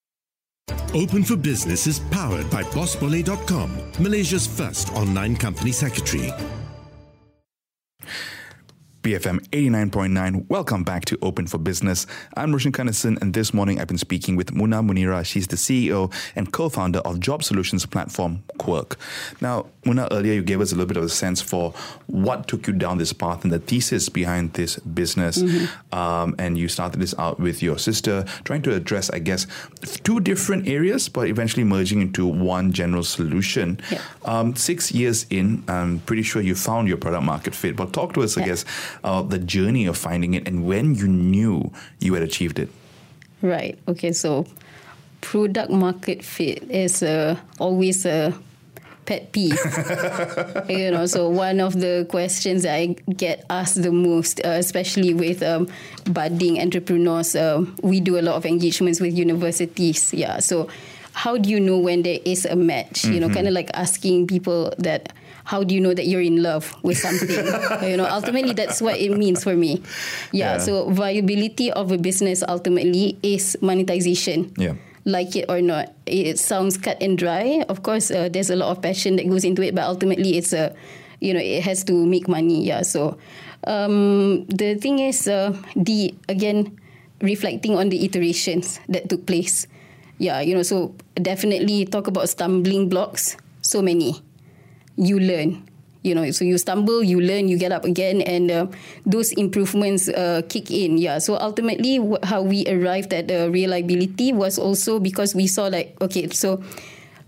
Open 0.95 1.23
for 1.23 1.37
Business 1.37 1.87
is 1.87 2.01
powered 2.11 2.51
by 2.51 2.63
BossBully.com, 2.63 3.93
Malaysia's 4.01 4.47
first 4.47 4.93
online 4.95 5.37
company 5.37 5.73
secretary. 5.73 6.33
BFM 9.03 9.41
89.9. 9.49 10.49
Welcome 10.49 10.85
back 10.85 11.05
to 11.07 11.19
Open 11.23 11.49
for 11.49 11.59
Business. 11.59 12.07
I'm 12.37 12.53
Roshan 12.53 12.71
Kanesan, 12.71 13.21
and 13.21 13.35
this 13.35 13.53
morning 13.53 13.81
I've 13.81 13.89
been 13.89 13.99
speaking 13.99 14.37
with 14.37 14.55
Muna 14.55 14.81
Munirah. 14.81 15.27
She's 15.27 15.49
the 15.49 15.57
CEO 15.57 16.13
and 16.37 16.53
co 16.53 16.69
founder 16.69 17.01
of 17.01 17.19
job 17.19 17.43
solutions 17.43 17.85
platform 17.85 18.45
Qwork. 18.61 18.97
Now, 19.41 19.67
Muna, 19.85 20.07
earlier 20.13 20.35
you 20.35 20.43
gave 20.45 20.61
us 20.61 20.71
a 20.71 20.77
little 20.77 20.87
bit 20.87 20.97
of 20.97 21.03
a 21.03 21.09
sense 21.09 21.43
for 21.43 21.75
what 22.07 22.47
took 22.47 22.69
you 22.69 22.73
down 22.73 22.99
this 22.99 23.13
path 23.13 23.43
and 23.43 23.53
the 23.53 23.59
thesis 23.59 24.09
behind 24.09 24.53
this 24.53 24.77
business. 24.77 25.43
Mm-hmm. 25.43 25.99
Um, 25.99 26.37
and 26.39 26.57
you 26.57 26.69
started 26.69 27.01
this 27.01 27.13
out 27.19 27.41
with 27.41 27.61
your 27.61 27.79
sister, 27.79 28.25
trying 28.45 28.63
to 28.63 28.75
address, 28.75 29.11
I 29.11 29.19
guess, 29.19 29.49
two 30.05 30.21
different 30.21 30.69
areas, 30.69 31.09
but 31.09 31.27
eventually 31.27 31.65
merging 31.65 32.03
into 32.03 32.25
one 32.25 32.71
general 32.71 33.03
solution. 33.03 33.81
Yeah. 33.91 34.01
Um, 34.25 34.55
six 34.55 34.93
years 34.93 35.27
in, 35.29 35.65
I'm 35.67 35.99
pretty 35.99 36.23
sure 36.23 36.41
you 36.41 36.55
found 36.55 36.87
your 36.87 36.99
product 36.99 37.25
market 37.25 37.53
fit, 37.53 37.75
but 37.75 37.93
talk 37.93 38.15
to 38.15 38.23
us, 38.23 38.39
I 38.39 38.45
guess 38.45 38.65
uh, 39.05 39.23
the 39.23 39.39
journey 39.39 39.87
of 39.87 39.97
finding 39.97 40.35
it 40.35 40.47
and 40.47 40.67
when 40.67 40.95
you 40.95 41.09
knew 41.09 41.71
you 42.01 42.15
had 42.15 42.23
achieved 42.23 42.59
it. 42.59 42.69
Right. 43.43 43.79
Okay. 43.89 44.13
So, 44.13 44.47
product 45.21 45.71
market 45.71 46.23
fit 46.25 46.63
is 46.71 47.03
uh, 47.03 47.37
always 47.59 48.07
a 48.07 48.35
pet 49.07 49.33
peeve. 49.33 49.59
you 50.69 50.91
know, 50.91 51.07
so 51.07 51.29
one 51.29 51.61
of 51.61 51.81
the 51.81 52.07
questions 52.09 52.65
I 52.65 52.97
get 53.17 53.45
asked 53.51 53.83
the 53.83 53.91
most, 53.91 54.41
uh, 54.45 54.51
especially 54.51 55.15
with 55.15 55.43
um, 55.43 55.69
budding 56.05 56.61
entrepreneurs, 56.61 57.35
uh, 57.35 57.65
we 57.83 58.01
do 58.01 58.19
a 58.19 58.23
lot 58.23 58.37
of 58.37 58.47
engagements 58.47 59.01
with 59.01 59.17
universities. 59.17 60.13
Yeah. 60.15 60.39
So, 60.39 60.69
how 61.15 61.37
do 61.37 61.51
you 61.51 61.61
know 61.61 61.79
when 61.79 62.03
there 62.03 62.21
is 62.25 62.45
a 62.47 62.57
match? 62.57 63.03
Mm-hmm. 63.03 63.13
You 63.13 63.21
know, 63.21 63.29
kind 63.29 63.47
of 63.47 63.55
like 63.55 63.71
asking 63.75 64.29
people 64.29 64.73
that 64.79 65.13
how 65.45 65.63
do 65.65 65.75
you 65.75 65.81
know 65.81 65.95
that 65.95 66.07
you're 66.07 66.23
in 66.23 66.43
love 66.43 66.75
with 66.83 66.99
something? 66.99 67.31
you 67.89 67.97
know, 67.97 68.07
ultimately 68.07 68.53
that's 68.53 68.81
what 68.81 68.99
it 68.99 69.11
means 69.17 69.43
for 69.43 69.57
me. 69.57 69.83
Yeah, 70.31 70.55
yeah, 70.55 70.59
So 70.59 70.91
viability 70.91 71.73
of 71.73 71.93
a 71.93 71.99
business 71.99 72.43
ultimately 72.47 73.19
is 73.23 73.57
monetization. 73.61 74.53
Yeah. 74.57 74.75
Like 75.05 75.35
it 75.35 75.47
or 75.49 75.61
not, 75.61 75.93
it 76.07 76.39
sounds 76.39 76.79
cut 76.79 77.03
and 77.03 77.19
dry. 77.19 77.65
Of 77.69 77.83
course, 77.83 78.11
uh, 78.11 78.29
there's 78.31 78.51
a 78.51 78.57
lot 78.57 78.71
of 78.71 78.83
passion 78.83 79.17
that 79.17 79.29
goes 79.29 79.45
into 79.45 79.63
it, 79.63 79.75
but 79.75 79.83
ultimately, 79.83 80.39
it's 80.39 80.53
a, 80.53 80.75
you 81.19 81.35
know, 81.35 81.41
it 81.41 81.65
has 81.65 81.83
to 81.85 82.07
make 82.07 82.29
money. 82.29 82.63
Yeah. 82.63 82.83
So, 82.83 83.19
um, 83.67 84.47
the 84.47 84.77
thing 84.77 85.01
is, 85.01 85.27
uh, 85.27 85.59
the 85.75 86.15
again, 86.29 86.79
reflecting 87.21 87.75
on 87.75 87.89
the 87.89 88.05
iterations 88.05 88.79
that 88.89 89.09
took 89.09 89.27
place. 89.27 89.67
Yeah, 90.19 90.39
you 90.39 90.55
know, 90.55 90.63
so 90.63 90.95
definitely 91.19 91.85
talk 91.85 92.07
about 92.07 92.29
stumbling 92.29 92.89
blocks. 92.89 93.37
So 93.61 93.83
many 93.83 94.23
you 94.97 95.19
learn. 95.19 95.69
You 96.03 96.19
know 96.19 96.27
so 96.35 96.43
you 96.43 96.59
stumble 96.59 96.99
you 96.99 97.23
learn 97.23 97.47
you 97.47 97.55
get 97.55 97.71
up 97.71 97.85
again 97.87 98.27
and 98.27 98.51
uh, 98.51 98.67
those 99.07 99.31
improvements 99.39 100.11
uh, 100.11 100.43
kick 100.49 100.71
in. 100.71 100.99
Yeah 100.99 101.19
so 101.23 101.39
ultimately 101.39 102.03
how 102.27 102.43
we 102.43 102.67
arrived 102.67 103.15
at 103.15 103.31
uh, 103.31 103.47
reliability 103.55 104.33
was 104.35 104.59
also 104.59 104.99
because 104.99 105.31
we 105.35 105.47
saw 105.47 105.71
like 105.71 105.95
okay 106.03 106.27
so 106.35 106.59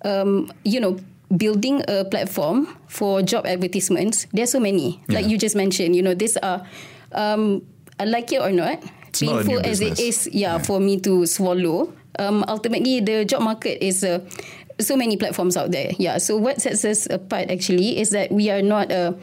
um, 0.02 0.50
you 0.66 0.82
know 0.82 0.98
building 1.30 1.86
a 1.86 2.04
platform 2.04 2.66
for 2.90 3.22
job 3.22 3.46
advertisements 3.46 4.26
there's 4.34 4.50
so 4.50 4.58
many. 4.58 4.98
Yeah. 5.06 5.22
like 5.22 5.30
you 5.30 5.38
just 5.38 5.54
mentioned 5.54 5.94
you 5.94 6.02
know 6.02 6.14
these 6.14 6.36
are 6.38 6.66
um, 7.12 7.62
I 8.00 8.10
like 8.10 8.32
it 8.32 8.42
or 8.42 8.50
not 8.50 8.82
it's 9.14 9.22
painful 9.22 9.62
not 9.62 9.66
as 9.66 9.80
it 9.80 10.00
is 10.00 10.26
yeah, 10.32 10.56
yeah, 10.56 10.58
for 10.58 10.80
me 10.80 10.98
to 11.06 11.26
swallow. 11.26 11.92
Um, 12.18 12.44
ultimately 12.46 13.00
the 13.00 13.24
job 13.24 13.42
market 13.42 13.78
is 13.84 14.02
uh, 14.02 14.18
so 14.80 14.96
many 14.96 15.16
platforms 15.16 15.56
out 15.56 15.70
there. 15.70 15.92
Yeah. 15.98 16.18
So 16.18 16.36
what 16.36 16.60
sets 16.60 16.84
us 16.84 17.06
apart 17.10 17.50
actually 17.50 17.98
is 17.98 18.10
that 18.10 18.32
we 18.32 18.50
are 18.50 18.62
not 18.62 18.90
a 18.90 19.14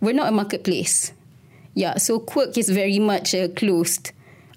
we're 0.00 0.14
not 0.14 0.28
a 0.28 0.32
marketplace. 0.32 1.12
Yeah. 1.74 1.98
So 1.98 2.18
Quirk 2.18 2.56
is 2.58 2.68
very 2.68 2.98
much 2.98 3.34
uh, 3.34 3.48
closed 3.48 4.12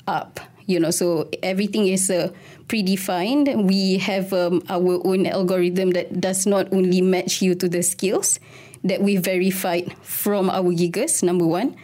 up. 0.08 0.40
You 0.66 0.80
know, 0.80 0.92
so 0.92 1.30
everything 1.44 1.88
is 1.88 2.10
uh, 2.10 2.32
predefined. 2.68 3.68
We 3.68 3.98
have 3.98 4.32
um, 4.32 4.64
our 4.70 5.06
own 5.06 5.28
algorithm 5.28 5.92
that 5.92 6.22
does 6.22 6.48
not 6.48 6.72
only 6.72 7.02
match 7.02 7.42
you 7.42 7.54
to 7.56 7.68
the 7.68 7.84
skills 7.84 8.40
that 8.84 9.02
we 9.02 9.18
verified 9.18 9.92
from 10.02 10.50
our 10.50 10.72
giggers. 10.72 11.22
Number 11.22 11.46
one. 11.46 11.76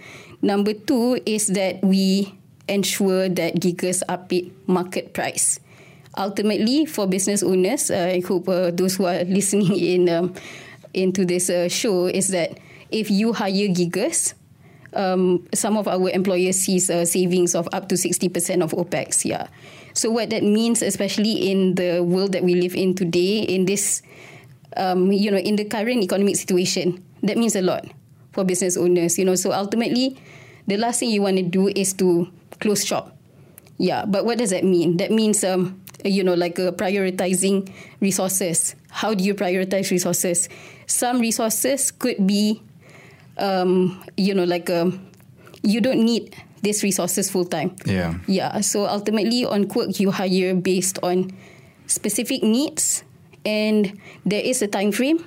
Number 0.41 0.71
two 0.71 1.19
is 1.25 1.47
that 1.47 1.83
we 1.83 2.33
ensure 2.69 3.27
that 3.27 3.55
giggers 3.55 4.01
are 4.07 4.17
paid 4.17 4.55
market 4.67 5.13
price 5.13 5.59
ultimately 6.17 6.85
for 6.85 7.07
business 7.07 7.43
owners, 7.43 7.91
uh, 7.91 8.11
I 8.15 8.21
hope 8.21 8.49
uh, 8.49 8.71
those 8.71 8.95
who 8.95 9.05
are 9.05 9.23
listening 9.27 9.77
in 9.77 10.09
um, 10.09 10.33
into 10.93 11.25
this 11.25 11.49
uh, 11.49 11.69
show 11.69 12.07
is 12.07 12.29
that 12.29 12.57
if 12.91 13.11
you 13.11 13.33
hire 13.33 13.69
giggers, 13.69 14.33
um, 14.93 15.47
some 15.53 15.77
of 15.77 15.87
our 15.87 16.09
employers 16.09 16.57
sees 16.59 16.89
uh, 16.89 17.05
savings 17.05 17.53
of 17.53 17.69
up 17.73 17.89
to 17.89 17.95
60% 17.95 18.63
of 18.63 18.71
OPEX. 18.71 19.25
Yeah. 19.25 19.47
So 19.93 20.09
what 20.09 20.29
that 20.29 20.43
means, 20.43 20.81
especially 20.81 21.51
in 21.51 21.75
the 21.75 22.01
world 22.01 22.31
that 22.33 22.43
we 22.43 22.55
live 22.55 22.75
in 22.75 22.95
today, 22.95 23.41
in 23.41 23.65
this, 23.65 24.01
um, 24.77 25.11
you 25.11 25.31
know, 25.31 25.37
in 25.37 25.55
the 25.55 25.65
current 25.65 26.01
economic 26.01 26.35
situation, 26.35 27.03
that 27.23 27.37
means 27.37 27.55
a 27.55 27.61
lot 27.61 27.85
for 28.31 28.43
business 28.43 28.77
owners. 28.77 29.17
You 29.17 29.25
know, 29.25 29.35
so 29.35 29.51
ultimately, 29.51 30.17
the 30.67 30.77
last 30.77 30.99
thing 30.99 31.09
you 31.09 31.21
want 31.21 31.37
to 31.37 31.43
do 31.43 31.67
is 31.67 31.93
to 31.93 32.29
close 32.59 32.85
shop. 32.85 33.15
Yeah, 33.77 34.05
but 34.05 34.25
what 34.25 34.37
does 34.37 34.49
that 34.49 34.63
mean? 34.63 34.97
That 34.97 35.11
means 35.11 35.43
um, 35.43 35.81
you 36.03 36.23
know, 36.23 36.33
like 36.33 36.59
uh, 36.59 36.71
prioritizing 36.71 37.71
resources. 37.99 38.75
How 38.89 39.13
do 39.13 39.23
you 39.23 39.35
prioritize 39.35 39.91
resources? 39.91 40.49
Some 40.87 41.19
resources 41.19 41.91
could 41.91 42.25
be, 42.25 42.61
um, 43.37 44.03
you 44.17 44.33
know, 44.33 44.43
like 44.43 44.69
um, 44.69 45.05
you 45.61 45.81
don't 45.81 46.03
need 46.03 46.35
these 46.61 46.83
resources 46.83 47.29
full 47.29 47.45
time. 47.45 47.75
Yeah. 47.85 48.15
Yeah. 48.27 48.61
So 48.61 48.85
ultimately, 48.85 49.45
on 49.45 49.65
Qwork, 49.65 49.99
you 49.99 50.11
hire 50.11 50.55
based 50.55 50.99
on 51.03 51.31
specific 51.87 52.43
needs, 52.43 53.03
and 53.45 53.99
there 54.25 54.41
is 54.41 54.61
a 54.61 54.67
time 54.67 54.91
frame. 54.91 55.23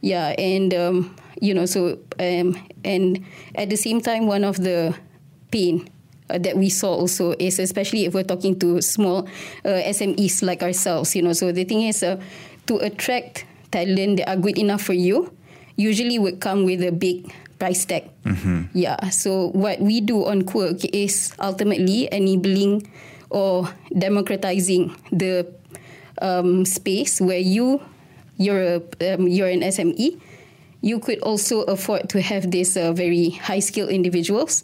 Yeah, 0.00 0.34
and 0.38 0.72
um, 0.74 1.16
you 1.40 1.54
know, 1.54 1.66
so 1.66 1.98
um, 2.18 2.56
and 2.84 3.24
at 3.54 3.70
the 3.70 3.76
same 3.76 4.00
time, 4.00 4.26
one 4.26 4.44
of 4.44 4.62
the 4.62 4.94
pain 5.50 5.88
uh, 6.30 6.38
that 6.38 6.56
we 6.56 6.68
saw 6.68 6.94
also 6.94 7.34
is 7.38 7.58
especially 7.58 8.04
if 8.04 8.14
we're 8.14 8.26
talking 8.26 8.58
to 8.58 8.80
small 8.82 9.28
uh, 9.64 9.80
SMEs 9.90 10.42
like 10.42 10.62
ourselves, 10.62 11.14
you 11.14 11.22
know. 11.22 11.32
So 11.32 11.52
the 11.52 11.64
thing 11.64 11.82
is 11.82 12.02
uh, 12.02 12.20
to 12.66 12.78
attract 12.78 13.46
talent 13.70 14.18
that 14.18 14.28
are 14.28 14.36
good 14.36 14.58
enough 14.58 14.82
for 14.82 14.94
you, 14.94 15.32
usually 15.76 16.18
would 16.18 16.40
come 16.40 16.64
with 16.64 16.82
a 16.82 16.92
big 16.92 17.32
price 17.58 17.84
tag. 17.84 18.10
Mm-hmm. 18.24 18.74
Yeah. 18.74 19.08
So 19.10 19.48
what 19.52 19.80
we 19.80 20.00
do 20.00 20.26
on 20.26 20.42
Qwork 20.42 20.84
is 20.92 21.32
ultimately 21.38 22.08
enabling 22.12 22.90
or 23.30 23.68
democratizing 23.96 24.94
the 25.10 25.46
um, 26.20 26.64
space 26.64 27.20
where 27.20 27.38
you 27.38 27.82
you're 28.36 28.80
a, 29.00 29.14
um, 29.14 29.26
you're 29.28 29.48
an 29.48 29.60
SME, 29.60 30.20
you 30.82 30.98
could 31.00 31.18
also 31.20 31.62
afford 31.62 32.08
to 32.10 32.20
have 32.20 32.50
these 32.50 32.76
uh, 32.76 32.92
very 32.92 33.30
high 33.30 33.60
skilled 33.60 33.90
individuals 33.90 34.62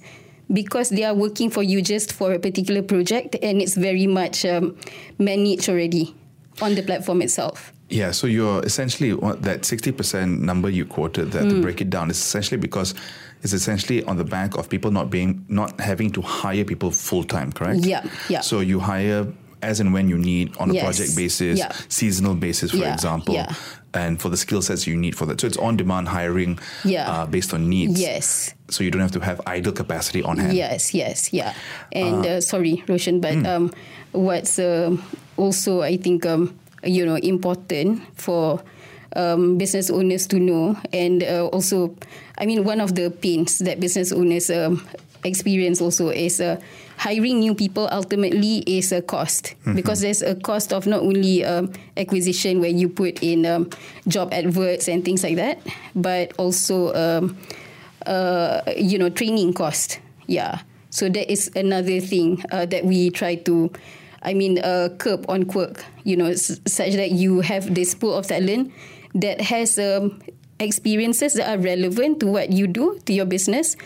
because 0.53 0.91
they 0.91 1.05
are 1.05 1.15
working 1.15 1.51
for 1.51 1.63
you 1.63 1.83
just 1.83 2.13
for 2.13 2.33
a 2.33 2.39
particular 2.39 2.83
project 2.83 3.37
and 3.43 3.61
it's 3.63 3.77
very 3.77 4.07
much 4.07 4.45
um, 4.45 4.77
managed 5.19 5.69
already 5.69 6.15
on 6.61 6.75
the 6.75 6.83
platform 6.83 7.23
itself. 7.23 7.73
Yeah, 7.89 8.11
so 8.11 8.27
you're 8.27 8.63
essentially 8.65 9.11
that 9.11 9.63
60% 9.63 10.41
number 10.41 10.71
you 10.71 10.87
quoted 10.87 11.33
that 11.33 11.51
to 11.51 11.61
break 11.61 11.83
it 11.83 11.91
down 11.91 12.11
is 12.11 12.17
essentially 12.17 12.59
because 12.59 12.95
it's 13.43 13.53
essentially 13.53 14.03
on 14.05 14.17
the 14.17 14.25
back 14.25 14.57
of 14.57 14.69
people 14.71 14.91
not 14.91 15.11
being 15.11 15.45
not 15.49 15.79
having 15.79 16.11
to 16.13 16.23
hire 16.23 16.65
people 16.65 16.91
full 16.91 17.25
time, 17.25 17.53
correct? 17.53 17.85
Yeah, 17.85 18.09
yeah. 18.31 18.41
So 18.41 18.61
you 18.61 18.81
hire 18.81 19.27
as 19.63 19.81
and 19.81 19.93
when 19.93 20.09
you 20.09 20.19
need 20.19 20.57
on 20.59 20.71
a 20.71 20.75
Yes, 20.75 20.85
project 20.85 21.17
basis, 21.17 21.59
yeah. 21.59 21.73
seasonal 21.89 22.35
basis, 22.35 22.71
for 22.73 22.79
Yeah, 22.79 22.93
example, 22.93 23.35
yeah. 23.35 23.55
and 23.95 24.21
for 24.21 24.29
the 24.29 24.37
skill 24.37 24.63
sets 24.63 24.87
you 24.87 24.97
need 24.97 25.17
for 25.17 25.27
that. 25.27 25.41
So 25.41 25.47
it's 25.47 25.57
on 25.57 25.77
demand 25.77 26.09
hiring 26.09 26.59
uh, 26.85 27.27
based 27.27 27.55
on 27.55 27.69
needs. 27.69 28.01
Yes. 28.01 28.55
So 28.69 28.83
you 28.85 28.91
don't 28.91 29.03
have 29.03 29.13
to 29.13 29.21
have 29.21 29.41
idle 29.47 29.73
capacity 29.73 30.23
on 30.23 30.39
hand. 30.39 30.53
Yes, 30.57 30.93
yes, 30.95 31.33
yeah. 31.33 31.55
And 31.93 32.27
uh, 32.27 32.41
sorry, 32.41 32.83
Roshan, 32.89 33.21
but 33.21 33.45
um, 33.47 33.71
what's 34.13 34.59
um 34.59 35.03
also 35.37 35.83
I 35.83 35.97
think 35.97 36.27
um, 36.27 36.53
you 36.85 37.07
know 37.07 37.17
important 37.17 38.03
for 38.19 38.61
um, 39.17 39.59
business 39.59 39.91
owners 39.91 40.27
to 40.29 40.39
know, 40.39 40.77
and 40.93 41.23
uh, 41.23 41.47
also, 41.53 41.95
I 42.39 42.47
mean, 42.47 42.65
one 42.65 42.81
of 42.81 42.95
the 42.95 43.11
pains 43.11 43.59
that 43.59 43.79
business 43.79 44.11
owners 44.13 44.49
um, 44.51 44.81
experience 45.25 45.83
also 45.83 46.09
is 46.09 46.41
uh, 46.41 46.57
hiring 47.03 47.41
new 47.43 47.55
people. 47.55 47.89
Ultimately, 47.91 48.63
is 48.67 48.93
a 48.93 49.03
cost 49.03 49.55
because 49.75 50.01
there's 50.01 50.23
a 50.23 50.35
cost 50.39 50.73
of 50.73 50.87
not 50.87 51.01
only 51.03 51.45
um, 51.45 51.73
acquisition 51.99 52.61
where 52.63 52.71
you 52.71 52.89
put 52.89 53.23
in 53.23 53.45
um, 53.47 53.69
job 54.07 54.31
adverts 54.33 54.87
and 54.89 55.05
things 55.05 55.23
like 55.27 55.37
that, 55.37 55.59
but 55.95 56.33
also. 56.39 56.95
Um, 56.95 57.37
uh, 58.07 58.59
you 58.77 58.99
know, 58.99 59.07
training 59.09 59.55
cost. 59.55 60.01
Yeah. 60.27 60.59
So 60.91 61.07
that 61.09 61.31
is 61.31 61.51
another 61.55 62.01
thing 62.03 62.43
uh, 62.51 62.67
that 62.67 62.85
we 62.85 63.11
try 63.11 63.37
to, 63.47 63.71
I 64.27 64.35
mean, 64.35 64.59
uh, 64.59 64.89
curb 64.99 65.25
on 65.31 65.45
Qwork, 65.45 65.87
you 66.03 66.17
know, 66.19 66.27
s- 66.27 66.59
such 66.67 66.95
that 66.99 67.13
you 67.13 67.47
have 67.47 67.73
this 67.79 67.95
pool 67.95 68.19
of 68.19 68.27
talent 68.27 68.73
that 69.15 69.41
has 69.41 69.79
um, 69.79 70.19
experiences 70.59 71.35
that 71.35 71.47
are 71.49 71.63
relevant 71.63 72.19
to 72.21 72.27
what 72.27 72.51
you 72.51 72.67
do, 72.67 72.99
to 73.07 73.13
your 73.15 73.25
business, 73.25 73.77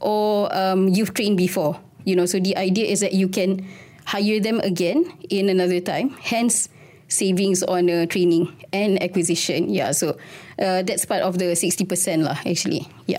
or 0.00 0.46
um, 0.54 0.86
you've 0.86 1.12
trained 1.14 1.36
before. 1.36 1.74
You 2.04 2.16
know, 2.16 2.26
so 2.26 2.38
the 2.38 2.56
idea 2.56 2.86
is 2.86 3.00
that 3.00 3.12
you 3.12 3.28
can 3.28 3.66
hire 4.06 4.40
them 4.40 4.60
again 4.60 5.10
in 5.30 5.48
another 5.48 5.80
time, 5.80 6.10
hence 6.20 6.68
savings 7.08 7.62
on 7.62 7.88
uh, 7.90 8.06
training 8.06 8.52
and 8.72 9.02
acquisition. 9.02 9.68
Yeah, 9.72 9.92
so 9.92 10.16
uh, 10.58 10.82
that's 10.82 11.04
part 11.04 11.22
of 11.22 11.38
the 11.38 11.46
60% 11.56 12.24
lah, 12.24 12.36
actually. 12.44 12.88
Yeah. 13.06 13.18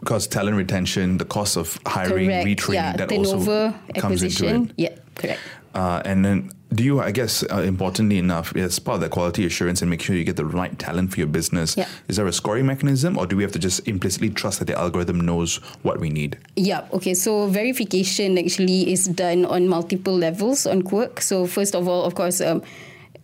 Because 0.00 0.26
talent 0.26 0.56
retention, 0.56 1.18
the 1.18 1.24
cost 1.24 1.56
of 1.56 1.78
hiring, 1.86 2.28
Correct. 2.28 2.46
retraining, 2.46 2.74
yeah, 2.74 2.96
that 2.96 3.08
turnover, 3.08 3.72
also 3.72 4.00
comes 4.00 4.22
into 4.22 4.46
acquisition. 4.46 4.64
it. 4.66 4.74
Yeah, 4.76 4.94
correct. 5.14 5.40
Uh, 5.74 6.02
and 6.04 6.24
then, 6.24 6.50
do 6.74 6.82
you, 6.82 7.00
I 7.00 7.10
guess, 7.12 7.44
uh, 7.50 7.58
importantly 7.62 8.18
enough, 8.18 8.54
as 8.56 8.78
part 8.78 8.96
of 8.96 9.00
that 9.02 9.10
quality 9.10 9.46
assurance 9.46 9.80
and 9.82 9.90
make 9.90 10.02
sure 10.02 10.16
you 10.16 10.24
get 10.24 10.36
the 10.36 10.44
right 10.44 10.76
talent 10.78 11.12
for 11.12 11.18
your 11.20 11.26
business, 11.28 11.76
Yeah. 11.76 11.86
is 12.08 12.16
there 12.16 12.26
a 12.26 12.32
scoring 12.32 12.66
mechanism 12.66 13.16
or 13.18 13.26
do 13.26 13.36
we 13.36 13.42
have 13.42 13.52
to 13.52 13.58
just 13.58 13.86
implicitly 13.86 14.30
trust 14.30 14.58
that 14.58 14.66
the 14.66 14.76
algorithm 14.78 15.20
knows 15.20 15.56
what 15.82 16.00
we 16.00 16.10
need? 16.10 16.36
Yeah, 16.56 16.82
okay. 16.92 17.14
So 17.14 17.46
verification 17.46 18.38
actually 18.38 18.92
is 18.92 19.06
done 19.06 19.44
on 19.44 19.68
multiple 19.68 20.16
levels 20.16 20.66
on 20.66 20.82
Qwork. 20.82 21.20
So 21.22 21.46
first 21.46 21.74
of 21.74 21.86
all, 21.86 22.04
of 22.04 22.14
course, 22.14 22.40
um, 22.40 22.62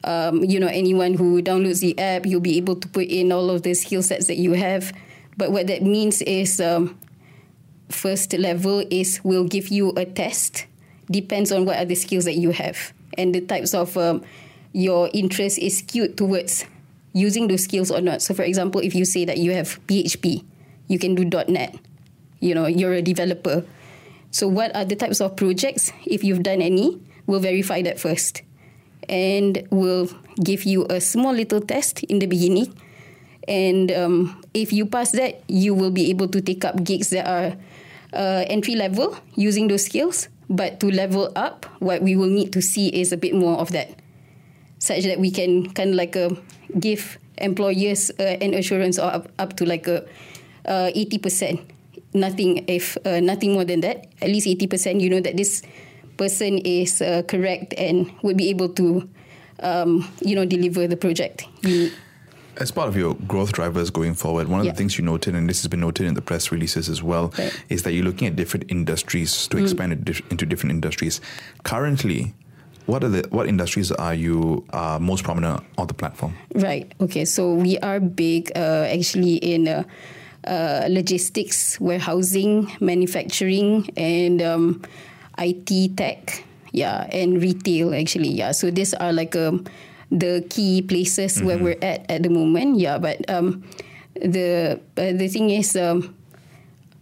um, 0.05 0.45
you 0.45 0.61
know, 0.61 0.69
anyone 0.69 1.15
who 1.15 1.43
downloads 1.43 1.81
the 1.81 1.99
app, 1.99 2.27
you'll 2.27 2.41
be 2.41 2.57
able 2.57 2.77
to 2.77 2.89
put 2.89 3.07
in 3.09 3.33
all 3.33 3.51
of 3.51 3.63
the 3.63 3.75
skill 3.75 4.03
sets 4.03 4.27
that 4.29 4.37
you 4.37 4.53
have. 4.53 4.93
But 5.37 5.53
what 5.53 5.67
that 5.67 5.83
means 5.83 6.23
is, 6.23 6.61
um, 6.61 6.97
first 7.89 8.33
level 8.33 8.85
is 8.91 9.21
we'll 9.25 9.49
give 9.49 9.69
you 9.69 9.91
a 9.97 10.05
test. 10.05 10.67
Depends 11.11 11.51
on 11.51 11.65
what 11.65 11.77
are 11.77 11.85
the 11.85 11.97
skills 11.97 12.25
that 12.25 12.37
you 12.37 12.51
have 12.53 12.93
and 13.19 13.35
the 13.35 13.41
types 13.41 13.75
of 13.75 13.97
um, 13.97 14.23
your 14.73 15.11
interest 15.13 15.59
is 15.59 15.79
skewed 15.79 16.17
towards 16.17 16.65
using 17.13 17.49
those 17.49 17.65
skills 17.65 17.91
or 17.91 18.01
not. 18.01 18.23
So, 18.23 18.35
for 18.35 18.43
example, 18.43 18.81
if 18.81 18.95
you 18.95 19.05
say 19.05 19.25
that 19.25 19.39
you 19.39 19.53
have 19.53 19.81
PHP, 19.87 20.45
you 20.89 20.99
can 20.99 21.15
do 21.15 21.25
.NET. 21.25 21.77
You 22.41 22.55
know, 22.55 22.67
you're 22.67 22.95
a 22.95 23.03
developer. 23.03 23.65
So, 24.31 24.47
what 24.49 24.75
are 24.75 24.85
the 24.85 24.97
types 24.97 25.21
of 25.21 25.37
projects? 25.37 25.93
If 26.07 26.23
you've 26.23 26.43
done 26.43 26.63
any, 26.63 27.01
we'll 27.27 27.41
verify 27.41 27.83
that 27.83 27.99
first, 27.99 28.43
and 29.09 29.67
we'll 29.71 30.09
give 30.43 30.65
you 30.65 30.87
a 30.89 31.01
small 31.01 31.33
little 31.33 31.61
test 31.61 32.05
in 32.05 32.19
the 32.19 32.27
beginning. 32.27 32.75
And 33.49 33.91
um, 33.91 34.43
if 34.55 34.73
you 34.73 34.87
pass 34.87 35.11
that, 35.13 35.43
you 35.49 35.75
will 35.75 35.91
be 35.91 36.11
able 36.11 36.29
to 36.29 36.41
take 36.41 36.65
up 36.65 36.85
gigs 36.85 37.11
that 37.11 37.27
are 37.27 37.57
uh, 38.13 38.45
entry 38.47 38.77
level 38.77 39.17
using 39.35 39.69
those 39.69 39.87
skills. 39.87 40.29
But 40.51 40.81
to 40.81 40.91
level 40.91 41.31
up, 41.37 41.65
what 41.79 42.03
we 42.03 42.17
will 42.17 42.29
need 42.29 42.53
to 42.55 42.61
see 42.61 42.89
is 42.91 43.13
a 43.13 43.17
bit 43.17 43.35
more 43.35 43.57
of 43.59 43.71
that, 43.71 43.95
such 44.83 45.05
that 45.05 45.21
we 45.23 45.31
can 45.31 45.71
kind 45.71 45.91
of 45.91 45.97
like 45.97 46.17
uh, 46.17 46.31
give 46.79 47.19
employers 47.39 48.11
uh, 48.19 48.37
an 48.43 48.55
assurance 48.55 48.99
or 48.99 49.15
up, 49.15 49.31
up 49.39 49.57
to 49.57 49.65
like 49.65 49.87
a 49.87 50.03
uh, 50.67 50.91
80%. 50.91 51.63
Nothing 52.13 52.65
if 52.67 52.99
uh, 53.07 53.21
nothing 53.21 53.55
more 53.55 53.65
than 53.65 53.81
that. 53.87 54.11
At 54.21 54.29
least 54.29 54.49
80%, 54.51 55.01
you 55.01 55.09
know 55.09 55.21
that 55.21 55.37
this 55.37 55.63
person 56.17 56.59
is 56.59 57.01
uh, 57.01 57.23
correct 57.29 57.73
and 57.79 58.11
would 58.23 58.37
be 58.37 58.51
able 58.51 58.69
to, 58.75 59.09
um, 59.63 60.03
you 60.21 60.35
know, 60.35 60.45
deliver 60.45 60.89
the 60.89 60.97
project. 60.97 61.47
You, 61.63 61.93
As 62.61 62.71
part 62.71 62.89
of 62.89 62.97
your 62.97 63.15
growth 63.27 63.53
drivers 63.53 63.89
going 63.89 64.15
forward, 64.15 64.47
one 64.49 64.61
of 64.61 64.67
Yeah. 64.67 64.73
the 64.73 64.77
things 64.79 64.99
you 64.99 65.05
noted, 65.05 65.35
and 65.35 65.49
this 65.49 65.63
has 65.63 65.69
been 65.69 65.81
noted 65.81 66.05
in 66.07 66.13
the 66.13 66.21
press 66.21 66.53
releases 66.53 66.91
as 66.91 67.03
well, 67.03 67.33
Right. 67.39 67.53
is 67.71 67.85
that 67.85 67.93
you're 67.95 68.05
looking 68.05 68.29
at 68.29 68.37
different 68.37 68.67
industries 68.71 69.49
to 69.49 69.57
expand 69.57 69.93
it 69.95 70.21
into 70.31 70.45
different 70.45 70.73
industries. 70.73 71.23
Currently, 71.65 72.35
what 72.85 73.03
are 73.03 73.09
the 73.09 73.27
what 73.31 73.49
industries 73.49 73.91
are 73.93 74.15
you 74.15 74.63
uh, 74.75 74.99
most 75.01 75.25
prominent 75.25 75.63
on 75.79 75.87
the 75.87 75.95
platform? 75.95 76.35
Right. 76.55 76.93
Okay. 77.01 77.25
So 77.25 77.55
we 77.55 77.79
are 77.79 77.99
big 77.99 78.53
uh, 78.55 78.85
actually 78.93 79.37
in 79.37 79.67
uh, 79.67 79.85
uh, 80.47 80.85
logistics, 80.91 81.81
warehousing, 81.81 82.71
manufacturing, 82.81 83.89
and 83.97 84.43
um, 84.43 84.83
IT 85.39 85.97
tech. 85.97 86.45
Yeah, 86.73 87.09
and 87.11 87.41
retail 87.43 87.95
actually. 87.95 88.29
Yeah. 88.37 88.53
So 88.53 88.71
these 88.71 88.93
are 88.95 89.13
like 89.13 89.35
um, 89.35 89.65
the 90.11 90.45
key 90.51 90.83
places 90.83 91.43
where 91.43 91.59
we're 91.59 91.79
at 91.83 92.11
at 92.11 92.23
the 92.23 92.29
moment. 92.29 92.79
Yeah. 92.79 92.99
But 92.99 93.29
um, 93.31 93.65
the 94.15 94.81
uh, 94.97 95.13
the 95.13 95.29
thing 95.29 95.51
is, 95.51 95.77
um, 95.77 96.15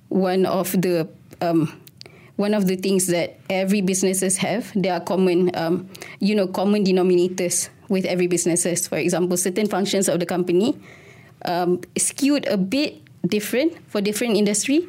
one 0.08 0.46
of 0.46 0.72
the 0.72 1.08
um, 1.40 1.72
one 2.36 2.54
of 2.54 2.66
the 2.66 2.76
things 2.76 3.08
that 3.08 3.40
every 3.50 3.80
businesses 3.80 4.38
have, 4.38 4.70
there 4.74 4.94
are 4.94 5.00
common, 5.00 5.50
um, 5.56 5.88
you 6.20 6.34
know, 6.34 6.46
common 6.46 6.84
denominators 6.84 7.68
with 7.88 8.04
every 8.04 8.28
businesses. 8.28 8.86
For 8.86 8.96
example, 8.96 9.36
certain 9.36 9.66
functions 9.66 10.08
of 10.08 10.20
the 10.20 10.26
company 10.26 10.78
um, 11.44 11.80
skewed 11.96 12.46
a 12.46 12.56
bit 12.56 13.02
different 13.26 13.74
for 13.90 14.00
different 14.00 14.36
industry. 14.36 14.86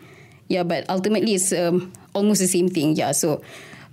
Yeah, 0.47 0.63
but 0.63 0.89
ultimately 0.89 1.33
it's 1.33 1.51
um, 1.51 1.91
almost 2.13 2.41
the 2.41 2.47
same 2.47 2.69
thing. 2.69 2.95
Yeah, 2.95 3.13
so 3.13 3.41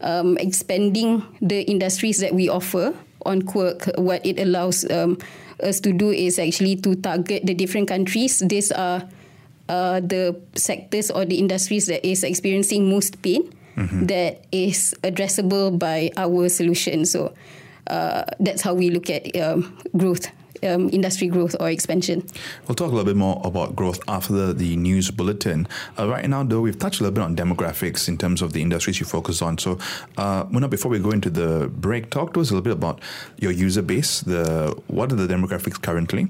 um, 0.00 0.36
expanding 0.38 1.24
the 1.40 1.62
industries 1.62 2.18
that 2.20 2.34
we 2.34 2.48
offer 2.48 2.94
on 3.26 3.42
Quirk, 3.42 3.90
what 3.98 4.24
it 4.24 4.38
allows 4.38 4.88
um, 4.90 5.18
us 5.62 5.80
to 5.80 5.92
do 5.92 6.10
is 6.10 6.38
actually 6.38 6.76
to 6.76 6.94
target 6.94 7.44
the 7.44 7.54
different 7.54 7.88
countries. 7.88 8.38
These 8.40 8.72
are 8.72 9.02
uh, 9.68 10.00
the 10.00 10.40
sectors 10.54 11.10
or 11.10 11.24
the 11.24 11.38
industries 11.38 11.86
that 11.86 12.06
is 12.06 12.22
experiencing 12.22 12.88
most 12.88 13.20
pain 13.22 13.52
that 14.06 14.46
is 14.52 14.94
addressable 15.02 15.78
by 15.78 16.10
our 16.16 16.48
solution. 16.48 17.04
So 17.04 17.34
uh, 17.88 18.24
that's 18.40 18.62
how 18.62 18.74
we 18.74 18.90
look 18.90 19.10
at 19.10 19.36
um, 19.36 19.76
growth, 19.96 20.28
um, 20.62 20.88
industry 20.92 21.28
growth 21.28 21.56
or 21.60 21.70
expansion. 21.70 22.24
We'll 22.66 22.74
talk 22.74 22.88
a 22.88 22.94
little 22.94 23.04
bit 23.04 23.16
more 23.16 23.40
about 23.44 23.76
growth 23.76 24.00
after 24.08 24.52
the, 24.52 24.76
news 24.76 25.10
bulletin. 25.10 25.66
Uh, 25.98 26.08
right 26.08 26.28
now, 26.28 26.42
though, 26.42 26.60
we've 26.60 26.78
touched 26.78 27.00
a 27.00 27.04
little 27.04 27.14
bit 27.14 27.22
on 27.22 27.34
demographics 27.34 28.08
in 28.08 28.18
terms 28.18 28.42
of 28.42 28.52
the 28.52 28.60
industries 28.60 29.00
you 29.00 29.06
focus 29.06 29.40
on. 29.40 29.58
So, 29.58 29.78
uh, 30.16 30.44
Muna, 30.44 30.68
before 30.68 30.90
we 30.90 30.98
go 30.98 31.10
into 31.10 31.30
the 31.30 31.70
break, 31.74 32.10
talk 32.10 32.34
to 32.34 32.40
us 32.40 32.50
a 32.50 32.54
little 32.54 32.64
bit 32.64 32.72
about 32.72 33.00
your 33.38 33.52
user 33.52 33.82
base. 33.82 34.20
The 34.20 34.76
what 34.88 35.12
are 35.12 35.16
the 35.16 35.26
demographics 35.26 35.80
currently, 35.80 36.28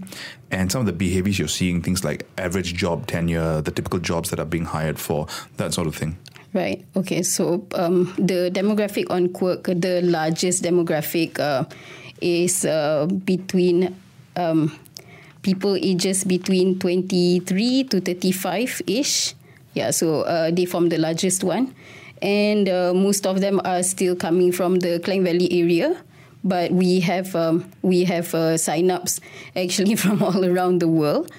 and 0.50 0.70
some 0.70 0.80
of 0.80 0.86
the 0.86 0.92
behaviors 0.92 1.38
you're 1.38 1.48
seeing. 1.48 1.82
Things 1.82 2.04
like 2.04 2.26
average 2.38 2.74
job 2.74 3.06
tenure, 3.06 3.60
the 3.62 3.70
typical 3.70 3.98
jobs 3.98 4.30
that 4.30 4.38
are 4.38 4.46
being 4.46 4.66
hired 4.66 4.98
for, 4.98 5.26
that 5.56 5.74
sort 5.74 5.86
of 5.86 5.96
thing. 5.96 6.18
Right. 6.56 6.84
Okay. 6.96 7.22
So 7.22 7.66
um, 7.74 8.14
the 8.16 8.50
demographic 8.50 9.10
on 9.10 9.28
Qwork, 9.28 9.78
the 9.80 10.00
largest 10.02 10.62
demographic 10.62 11.38
uh, 11.38 11.64
is 12.20 12.64
uh, 12.64 13.06
between 13.06 13.94
um, 14.36 14.78
people 15.42 15.76
ages 15.76 16.24
between 16.24 16.78
23 16.78 17.84
to 17.84 18.00
35 18.00 18.82
ish. 18.86 19.34
Yeah. 19.74 19.90
So 19.90 20.22
uh, 20.22 20.50
they 20.50 20.64
form 20.64 20.88
the 20.88 20.98
largest 20.98 21.44
one, 21.44 21.74
and 22.22 22.68
uh, 22.68 22.92
most 22.94 23.26
of 23.26 23.40
them 23.40 23.60
are 23.64 23.82
still 23.82 24.16
coming 24.16 24.52
from 24.52 24.80
the 24.80 25.00
Klang 25.00 25.24
Valley 25.24 25.48
area. 25.52 26.02
But 26.46 26.70
we 26.70 27.00
have 27.00 27.34
um, 27.34 27.70
we 27.82 28.04
have 28.04 28.32
uh, 28.34 28.56
sign-ups 28.56 29.20
actually 29.54 29.96
from 30.00 30.22
all 30.22 30.44
around 30.44 30.80
the 30.80 30.88
world. 30.88 31.30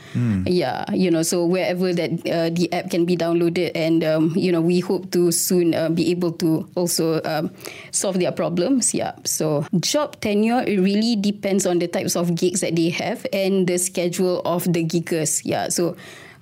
Yeah, 0.46 0.86
you 0.92 1.10
know, 1.10 1.24
so 1.24 1.46
wherever 1.46 1.94
that 1.94 2.12
uh, 2.28 2.50
the 2.52 2.68
app 2.74 2.92
can 2.92 3.06
be 3.06 3.16
downloaded, 3.16 3.72
and 3.74 4.04
um, 4.04 4.34
you 4.36 4.52
know, 4.52 4.62
we 4.62 4.80
hope 4.80 5.12
to 5.12 5.32
soon 5.32 5.74
uh, 5.74 5.90
be 5.90 6.12
able 6.12 6.32
to 6.44 6.68
also 6.76 7.22
um, 7.24 7.52
solve 7.92 8.20
their 8.20 8.32
problems. 8.32 8.94
Yeah, 8.94 9.16
so 9.24 9.66
job 9.80 10.20
tenure 10.20 10.64
it 10.68 10.80
really 10.80 11.16
depends 11.16 11.66
on 11.66 11.80
the 11.80 11.88
types 11.88 12.16
of 12.16 12.36
gigs 12.36 12.62
that 12.62 12.76
they 12.76 12.90
have 12.90 13.26
and 13.32 13.66
the 13.68 13.78
schedule 13.78 14.42
of 14.44 14.66
the 14.66 14.84
giggers. 14.84 15.42
Yeah, 15.46 15.70
so 15.70 15.96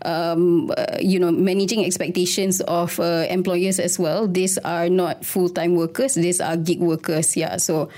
um, 0.05 0.71
uh, 0.77 0.97
you 1.01 1.19
know, 1.19 1.31
managing 1.31 1.83
expectations 1.83 2.61
of 2.61 2.99
uh, 2.99 3.25
employers 3.29 3.79
as 3.79 3.99
well. 3.99 4.27
These 4.27 4.57
are 4.59 4.87
not 4.87 5.25
full 5.25 5.49
time 5.49 5.75
workers, 5.75 6.15
these 6.15 6.39
are 6.39 6.55
gig 6.55 6.79
workers. 6.79 7.35
Yeah. 7.35 7.57
So, 7.57 7.89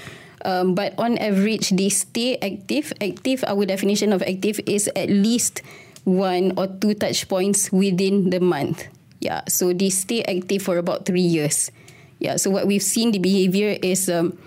um, 0.46 0.76
but 0.76 0.94
on 0.98 1.18
average, 1.18 1.70
they 1.72 1.90
stay 1.90 2.38
active. 2.38 2.94
Active, 3.02 3.44
our 3.48 3.66
definition 3.66 4.14
of 4.14 4.22
active 4.22 4.60
is 4.66 4.90
at 4.96 5.10
least 5.10 5.62
one 6.04 6.54
or 6.58 6.68
two 6.68 6.94
touch 6.94 7.28
points 7.28 7.72
within 7.72 8.30
the 8.30 8.40
month. 8.40 8.88
Yeah. 9.20 9.42
So 9.48 9.74
they 9.74 9.90
stay 9.90 10.24
active 10.24 10.62
for 10.62 10.78
about 10.78 11.06
three 11.06 11.26
years. 11.26 11.72
Yeah. 12.20 12.38
So 12.38 12.50
what 12.50 12.68
we've 12.68 12.84
seen 12.84 13.12
the 13.12 13.20
behavior 13.20 13.78
is. 13.82 14.10
Um, 14.10 14.38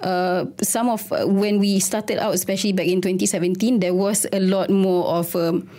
uh, 0.00 0.44
some 0.60 0.90
of 0.90 1.10
uh, 1.12 1.24
when 1.24 1.58
we 1.58 1.78
started 1.78 2.18
out, 2.18 2.34
especially 2.34 2.72
back 2.72 2.86
in 2.86 3.00
2017, 3.00 3.80
there 3.80 3.94
was 3.94 4.26
a 4.32 4.40
lot 4.40 4.68
more 4.68 5.06
of 5.06 5.34
um, 5.34 5.70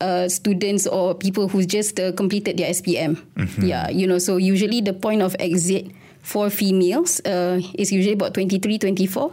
uh, 0.00 0.28
students 0.28 0.86
or 0.86 1.14
people 1.14 1.48
who 1.48 1.64
just 1.64 1.98
uh, 1.98 2.12
completed 2.12 2.58
their 2.58 2.70
SPM. 2.70 3.16
Yeah, 3.62 3.88
you 3.88 4.06
know, 4.06 4.18
so 4.18 4.36
usually 4.36 4.80
the 4.80 4.92
point 4.92 5.22
of 5.22 5.34
exit 5.38 5.86
for 6.28 6.52
females 6.52 7.24
uh, 7.24 7.56
is 7.72 7.90
usually 7.90 8.12
about 8.12 8.34
23, 8.34 8.76
24, 8.76 9.32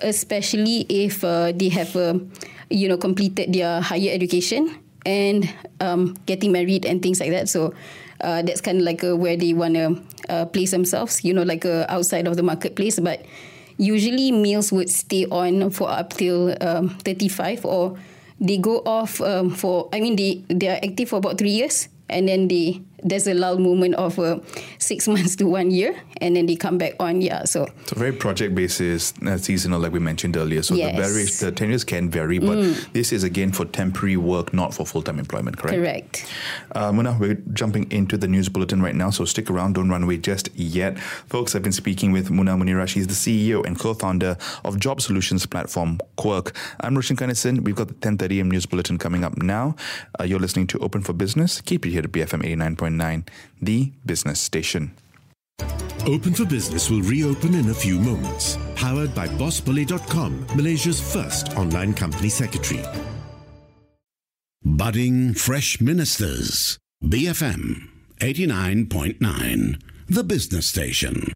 especially 0.00 0.88
if 0.88 1.22
uh, 1.22 1.52
they 1.52 1.68
have, 1.68 1.94
uh, 1.94 2.16
you 2.70 2.88
know, 2.88 2.96
completed 2.96 3.52
their 3.52 3.82
higher 3.82 4.08
education 4.08 4.72
and 5.04 5.52
um, 5.80 6.16
getting 6.24 6.50
married 6.50 6.86
and 6.86 7.02
things 7.02 7.20
like 7.20 7.28
that. 7.28 7.50
So 7.50 7.74
uh, 8.22 8.40
that's 8.40 8.62
kind 8.62 8.80
of 8.80 8.84
like 8.84 9.04
uh, 9.04 9.14
where 9.14 9.36
they 9.36 9.52
want 9.52 9.74
to 9.76 10.00
place 10.46 10.70
themselves, 10.70 11.22
you 11.22 11.34
know, 11.34 11.42
like 11.42 11.66
outside 11.66 12.26
of 12.26 12.36
the 12.36 12.42
marketplace. 12.42 12.98
But 12.98 13.20
usually 13.76 14.32
males 14.32 14.72
would 14.72 14.88
stay 14.88 15.26
on 15.26 15.68
for 15.68 15.90
up 15.90 16.14
till 16.14 16.56
um, 16.64 16.88
35 17.04 17.66
or 17.66 17.98
they 18.40 18.56
go 18.56 18.80
off 18.86 19.20
um, 19.20 19.50
for 19.50 19.90
I 19.92 20.00
mean 20.00 20.16
they 20.16 20.40
they 20.48 20.68
are 20.68 20.80
active 20.82 21.10
for 21.10 21.16
about 21.16 21.36
three 21.36 21.52
years 21.52 21.88
and 22.08 22.28
then 22.28 22.48
they 22.48 22.80
there's 23.02 23.26
a 23.26 23.34
lull 23.34 23.58
movement 23.58 23.94
of 23.96 24.18
uh, 24.18 24.38
six 24.78 25.06
months 25.12 25.36
to 25.36 25.46
one 25.46 25.70
year 25.70 25.94
and 26.20 26.36
then 26.36 26.46
they 26.46 26.56
come 26.56 26.78
back 26.78 26.94
on 27.00 27.20
yeah 27.22 27.44
so 27.44 27.66
So 27.86 27.96
very 27.96 28.12
project 28.12 28.54
basis, 28.54 29.12
uh, 29.26 29.36
seasonal, 29.38 29.80
like 29.80 29.92
we 29.92 29.98
mentioned 29.98 30.36
earlier. 30.36 30.62
So 30.62 30.74
Yes. 30.74 30.96
the 30.96 31.02
various 31.02 31.40
the 31.40 31.52
tenures 31.52 31.84
can 31.84 32.10
vary, 32.10 32.38
but 32.38 32.58
this 32.92 33.12
is 33.12 33.24
again 33.24 33.52
for 33.52 33.64
temporary 33.64 34.16
work, 34.16 34.52
not 34.54 34.74
for 34.74 34.86
full 34.86 35.02
time 35.02 35.18
employment. 35.18 35.56
Correct. 35.58 35.76
correct 35.76 36.26
Uh, 36.74 36.92
Muna, 36.92 37.18
we're 37.18 37.40
jumping 37.52 37.90
into 37.90 38.16
the 38.16 38.28
news 38.28 38.48
bulletin 38.48 38.80
right 38.82 38.94
now, 38.94 39.10
so 39.10 39.24
stick 39.24 39.50
around, 39.50 39.74
don't 39.74 39.88
run 39.90 40.02
away 40.04 40.18
just 40.18 40.48
yet. 40.54 40.98
Folks, 41.28 41.54
I've 41.54 41.62
been 41.62 41.72
speaking 41.72 42.12
with 42.12 42.30
Muna 42.30 42.56
Munirah. 42.60 42.86
She's 42.86 43.06
the 43.06 43.14
CEO 43.14 43.64
and 43.66 43.78
co-founder 43.78 44.36
of 44.64 44.78
job 44.78 45.00
solutions 45.00 45.46
platform 45.46 45.98
Qwork. 46.18 46.54
I'm 46.80 46.94
Roshan 46.94 47.16
Kanesan. 47.16 47.60
We've 47.64 47.74
got 47.76 47.88
the 47.88 47.94
10.30 47.94 48.38
AM 48.40 48.50
news 48.50 48.66
bulletin 48.66 48.98
coming 48.98 49.24
up 49.24 49.36
now. 49.42 49.74
Uh, 50.18 50.24
you're 50.24 50.38
listening 50.40 50.66
to 50.68 50.78
Open 50.78 51.02
for 51.02 51.12
Business. 51.12 51.60
Keep 51.60 51.86
it 51.86 51.90
here 51.90 52.02
to 52.02 52.08
BFM 52.08 52.44
89.9, 52.98 53.28
the 53.62 53.92
business 54.04 54.40
station. 54.40 54.92
Open 56.06 56.32
for 56.32 56.46
Business 56.46 56.88
will 56.88 57.02
reopen 57.02 57.54
in 57.54 57.68
a 57.70 57.74
few 57.74 58.00
moments. 58.00 58.56
Powered 58.74 59.14
by 59.14 59.28
BossBully.com, 59.28 60.46
Malaysia's 60.56 61.00
first 61.00 61.56
online 61.56 61.92
company 61.92 62.30
secretary. 62.30 62.82
Budding 64.62 65.34
Fresh 65.34 65.80
Ministers. 65.80 66.78
BFM 67.02 67.88
89.9, 68.20 69.80
the 70.08 70.22
business 70.22 70.66
station. 70.66 71.32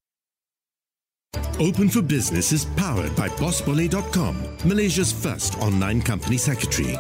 Open 1.59 1.89
for 1.89 2.03
Business 2.03 2.53
is 2.53 2.67
powered 2.77 3.15
by 3.17 3.29
BossBully.com, 3.31 4.37
Malaysia's 4.65 5.13
first 5.13 5.57
online 5.59 6.03
company 6.03 6.37
secretary. 6.37 6.97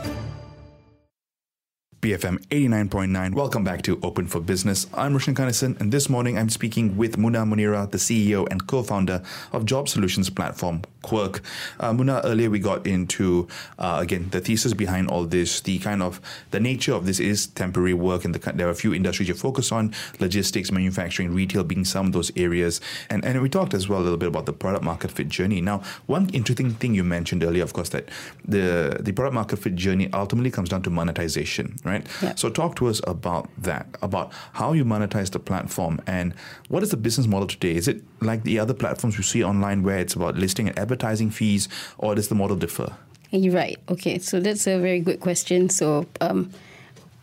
BFM 2.04 2.36
89.9. 2.48 3.32
Welcome 3.32 3.64
back 3.64 3.80
to 3.84 3.98
Open 4.02 4.26
for 4.26 4.38
Business. 4.38 4.86
I'm 4.92 5.14
Roshan 5.14 5.34
Kanesan, 5.34 5.80
and 5.80 5.90
this 5.90 6.10
morning 6.10 6.36
I'm 6.36 6.50
speaking 6.50 6.98
with 6.98 7.16
Muna 7.16 7.48
Munirah, 7.48 7.90
the 7.90 7.96
CEO 7.96 8.46
and 8.50 8.66
co-founder 8.66 9.22
of 9.52 9.64
job 9.64 9.88
solutions 9.88 10.28
platform 10.28 10.82
Qwork. 11.04 11.40
Uh, 11.80 11.92
Muna, 11.92 12.20
earlier 12.24 12.50
we 12.50 12.58
got 12.58 12.86
into 12.86 13.48
uh, 13.78 13.98
again 14.00 14.28
the 14.32 14.40
thesis 14.40 14.74
behind 14.74 15.08
all 15.08 15.24
this. 15.24 15.60
The 15.60 15.78
kind 15.78 16.02
of 16.02 16.20
the 16.50 16.60
nature 16.60 16.92
of 16.92 17.06
this 17.06 17.20
is 17.20 17.46
temporary 17.46 17.94
work, 17.94 18.24
and 18.24 18.34
the, 18.34 18.52
there 18.52 18.66
are 18.66 18.70
a 18.70 18.74
few 18.74 18.92
industries 18.92 19.28
you 19.28 19.34
focus 19.34 19.70
on: 19.72 19.94
logistics, 20.18 20.70
manufacturing, 20.72 21.32
retail, 21.34 21.64
being 21.64 21.84
some 21.84 22.06
of 22.06 22.12
those 22.12 22.32
areas. 22.36 22.80
And 23.08 23.24
and 23.24 23.40
we 23.40 23.48
talked 23.48 23.74
as 23.74 23.88
well 23.88 24.00
a 24.00 24.04
little 24.04 24.18
bit 24.18 24.28
about 24.28 24.46
the 24.46 24.52
product 24.52 24.84
market 24.84 25.10
fit 25.10 25.28
journey. 25.28 25.60
Now, 25.60 25.82
one 26.06 26.28
interesting 26.30 26.72
thing 26.72 26.94
you 26.94 27.04
mentioned 27.04 27.44
earlier, 27.44 27.62
of 27.62 27.72
course, 27.72 27.90
that 27.90 28.08
the 28.44 28.98
the 29.00 29.12
product 29.12 29.34
market 29.34 29.58
fit 29.58 29.74
journey 29.76 30.10
ultimately 30.12 30.50
comes 30.50 30.68
down 30.68 30.82
to 30.82 30.90
monetization, 30.90 31.76
right? 31.84 31.93
Yeah. 32.22 32.34
So 32.34 32.50
talk 32.50 32.76
to 32.76 32.86
us 32.86 33.00
about 33.06 33.48
that, 33.58 33.86
about 34.02 34.32
how 34.52 34.72
you 34.72 34.84
monetize 34.84 35.30
the 35.30 35.38
platform 35.38 36.00
and 36.06 36.34
what 36.68 36.82
is 36.82 36.90
the 36.90 36.96
business 36.96 37.26
model 37.26 37.48
today? 37.48 37.74
Is 37.74 37.88
it 37.88 38.02
like 38.20 38.44
the 38.44 38.58
other 38.58 38.74
platforms 38.74 39.16
we 39.16 39.22
see 39.22 39.44
online 39.44 39.82
where 39.82 39.98
it's 39.98 40.14
about 40.14 40.36
listing 40.36 40.68
and 40.68 40.78
advertising 40.78 41.30
fees, 41.30 41.68
or 41.98 42.14
does 42.14 42.28
the 42.28 42.34
model 42.34 42.56
differ? 42.56 42.94
You're 43.30 43.54
right. 43.54 43.78
Okay, 43.88 44.18
so 44.18 44.40
that's 44.40 44.66
a 44.66 44.78
very 44.78 45.00
good 45.00 45.20
question. 45.20 45.68
So, 45.68 46.06
um, 46.20 46.50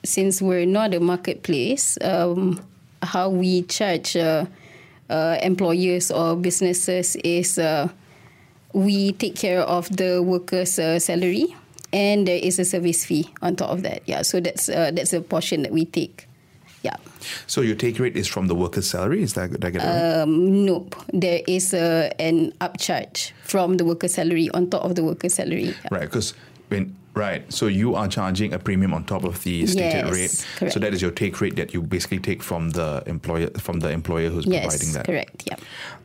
since 0.04 0.42
we're 0.42 0.66
not 0.66 0.94
a 0.94 1.00
marketplace, 1.00 1.98
um, 2.02 2.60
how 3.02 3.30
we 3.30 3.64
charge 3.64 4.16
uh, 4.16 4.46
uh, 5.10 5.38
employers 5.42 6.12
or 6.12 6.36
businesses 6.36 7.16
is 7.18 7.58
uh, 7.58 7.88
we 8.74 9.12
take 9.14 9.36
care 9.36 9.62
of 9.62 9.96
the 9.96 10.22
workers' 10.22 10.80
uh, 10.80 11.00
salary, 11.00 11.56
and 11.94 12.28
there 12.28 12.40
is 12.42 12.60
a 12.60 12.66
service 12.66 13.06
fee 13.06 13.30
on 13.42 13.56
top 13.56 13.70
of 13.70 13.84
that. 13.84 14.02
Yeah, 14.06 14.22
so 14.22 14.40
that's 14.40 14.70
uh, 14.70 14.92
that's 14.92 15.14
a 15.14 15.22
portion 15.22 15.64
that 15.64 15.72
we 15.72 15.86
take. 15.86 16.28
Yeah. 16.84 16.96
So 17.46 17.62
your 17.62 17.76
take 17.76 18.00
rate 18.00 18.18
is 18.18 18.28
from 18.28 18.48
the 18.48 18.56
worker's 18.56 18.90
salary? 18.90 19.22
Is 19.22 19.34
that 19.34 19.52
did 19.52 19.64
I 19.64 19.70
get 19.70 19.84
it 19.84 19.86
right? 19.86 20.22
Um, 20.22 20.66
nope. 20.66 20.96
There 21.14 21.42
is 21.48 21.74
a, 21.74 22.12
an 22.20 22.52
upcharge 22.60 23.32
from 23.44 23.78
the 23.78 23.86
worker's 23.86 24.16
salary 24.16 24.50
on 24.52 24.70
top 24.70 24.84
of 24.84 24.96
the 24.96 25.04
worker's 25.04 25.36
salary. 25.36 25.66
Yeah. 25.66 25.88
Right, 25.92 26.02
because 26.02 26.34
when 26.70 26.96
right, 27.14 27.52
so 27.52 27.68
you 27.68 27.96
are 27.96 28.08
charging 28.08 28.54
a 28.54 28.60
premium 28.60 28.94
on 28.94 29.04
top 29.04 29.24
of 29.24 29.44
the 29.44 29.66
stated 29.68 30.06
Yes, 30.06 30.14
rate. 30.14 30.46
correct. 30.58 30.74
So 30.74 30.80
that 30.80 30.94
is 30.94 31.02
your 31.02 31.12
take 31.12 31.40
rate 31.42 31.56
that 31.58 31.74
you 31.74 31.82
basically 31.82 32.20
take 32.20 32.42
from 32.44 32.72
the 32.72 33.04
employer 33.06 33.50
from 33.58 33.80
the 33.80 33.90
employer 33.90 34.30
who's 34.30 34.46
providing 34.46 34.94
that. 34.94 35.06
correct. 35.06 35.44
Yeah. 35.48 35.58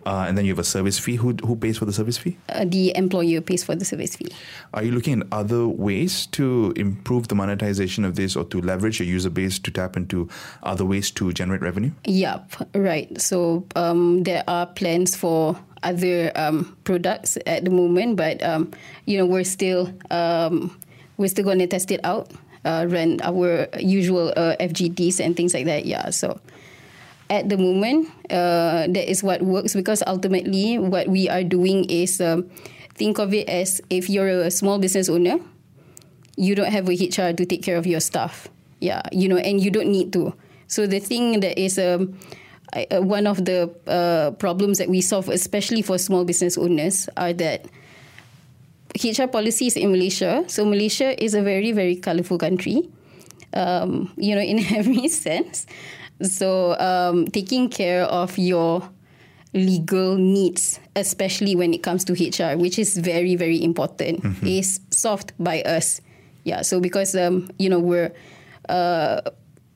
Uh, 0.05 0.25
and 0.29 0.39
then 0.39 0.45
you 0.45 0.53
have 0.53 0.59
a 0.61 0.65
service 0.65 0.99
fee. 0.99 1.17
Who 1.17 1.35
who 1.45 1.57
pays 1.57 1.79
for 1.79 1.85
the 1.85 1.93
service 1.93 2.17
fee? 2.19 2.37
uh, 2.49 2.65
the 2.65 2.97
employer 2.97 3.41
pays 3.41 3.65
for 3.65 3.75
the 3.75 3.85
service 3.85 4.15
fee. 4.17 4.29
Are 4.75 4.83
you 4.85 4.93
looking 4.93 5.21
at 5.23 5.27
other 5.33 5.67
ways 5.67 6.27
to 6.39 6.73
improve 6.77 7.27
the 7.29 7.35
monetization 7.35 8.05
of 8.05 8.15
this 8.15 8.37
or 8.37 8.45
to 8.45 8.61
leverage 8.61 9.01
your 9.01 9.09
user 9.09 9.31
base 9.31 9.59
to 9.61 9.71
tap 9.71 9.97
into 9.97 10.29
other 10.63 10.85
ways 10.85 11.11
to 11.13 11.33
generate 11.33 11.61
revenue? 11.63 11.91
Yep, 12.05 12.53
right. 12.75 13.21
So 13.21 13.65
um, 13.75 14.23
there 14.23 14.45
are 14.47 14.67
plans 14.67 15.17
for 15.17 15.57
other 15.83 16.31
um, 16.37 16.77
products 16.85 17.37
at 17.47 17.65
the 17.65 17.71
moment, 17.71 18.17
but 18.17 18.43
um, 18.43 18.71
you 19.07 19.19
know 19.19 19.27
we're 19.27 19.45
still 19.45 19.93
um, 20.11 20.71
we're 21.17 21.29
still 21.29 21.45
going 21.45 21.59
to 21.61 21.67
test 21.67 21.91
it 21.91 22.01
out, 22.05 22.31
uh, 22.65 22.87
run 22.89 23.21
our 23.23 23.69
usual 23.79 24.33
uh, 24.37 24.57
FGDs 24.61 25.21
and 25.21 25.37
things 25.37 25.55
like 25.55 25.67
that. 25.67 25.87
Yeah, 25.87 26.11
so. 26.11 26.41
At 27.29 27.49
the 27.49 27.59
moment, 27.59 28.07
uh, 28.31 28.87
that 28.87 29.11
is 29.11 29.25
what 29.25 29.43
works 29.43 29.75
because 29.75 30.01
ultimately, 30.07 30.79
what 30.79 31.09
we 31.09 31.29
are 31.29 31.43
doing 31.43 31.83
is 31.91 32.21
um, 32.21 32.49
think 32.95 33.19
of 33.19 33.35
it 33.35 33.49
as 33.49 33.81
if 33.91 34.09
you're 34.09 34.29
a 34.47 34.51
small 34.51 34.79
business 34.79 35.09
owner, 35.09 35.41
you 36.37 36.55
don't 36.55 36.71
have 36.71 36.89
a 36.89 36.93
HR 36.95 37.35
to 37.35 37.45
take 37.45 37.65
care 37.65 37.77
of 37.79 37.87
your 37.87 37.99
staff. 37.99 38.47
Yeah, 38.79 39.03
you 39.11 39.29
know, 39.29 39.39
and 39.39 39.61
you 39.61 39.73
don't 39.73 39.91
need 39.91 40.13
to. 40.13 40.35
So 40.69 40.87
the 40.87 41.01
thing 41.01 41.41
that 41.41 41.59
is 41.59 41.79
um, 41.81 42.17
I- 42.75 42.87
uh, 42.95 43.03
one 43.03 43.27
of 43.27 43.45
the 43.45 43.75
uh, 43.89 44.31
problems 44.39 44.79
that 44.79 44.89
we 44.89 45.01
solve, 45.01 45.29
especially 45.29 45.83
for 45.83 45.99
small 45.99 46.25
business 46.25 46.57
owners, 46.57 47.09
are 47.17 47.33
that 47.33 47.67
HR 49.05 49.27
policies 49.29 49.77
in 49.77 49.91
Malaysia. 49.91 50.45
So 50.47 50.65
Malaysia 50.65 51.13
is 51.23 51.35
a 51.35 51.43
very 51.43 51.73
very 51.73 51.97
colorful 51.97 52.39
country, 52.39 52.89
um, 53.53 54.13
you 54.17 54.35
know, 54.35 54.41
in 54.41 54.61
every 54.77 55.09
sense. 55.09 55.67
So 56.23 56.79
um, 56.79 57.27
taking 57.29 57.69
care 57.69 58.05
of 58.05 58.39
your 58.39 58.89
legal 59.53 60.17
needs, 60.17 60.81
especially 60.97 61.57
when 61.57 61.73
it 61.73 61.83
comes 61.83 62.05
to 62.05 62.13
HR, 62.13 62.57
which 62.57 62.79
is 62.79 62.97
very 62.97 63.37
very 63.37 63.63
important, 63.63 64.25
is 64.45 64.81
solved 64.91 65.33
by 65.39 65.63
us. 65.63 66.01
Yeah. 66.45 66.63
So 66.63 66.81
because 66.81 67.15
um, 67.15 67.51
you 67.59 67.69
know 67.69 67.81
we're 67.81 68.13
uh, 68.69 69.21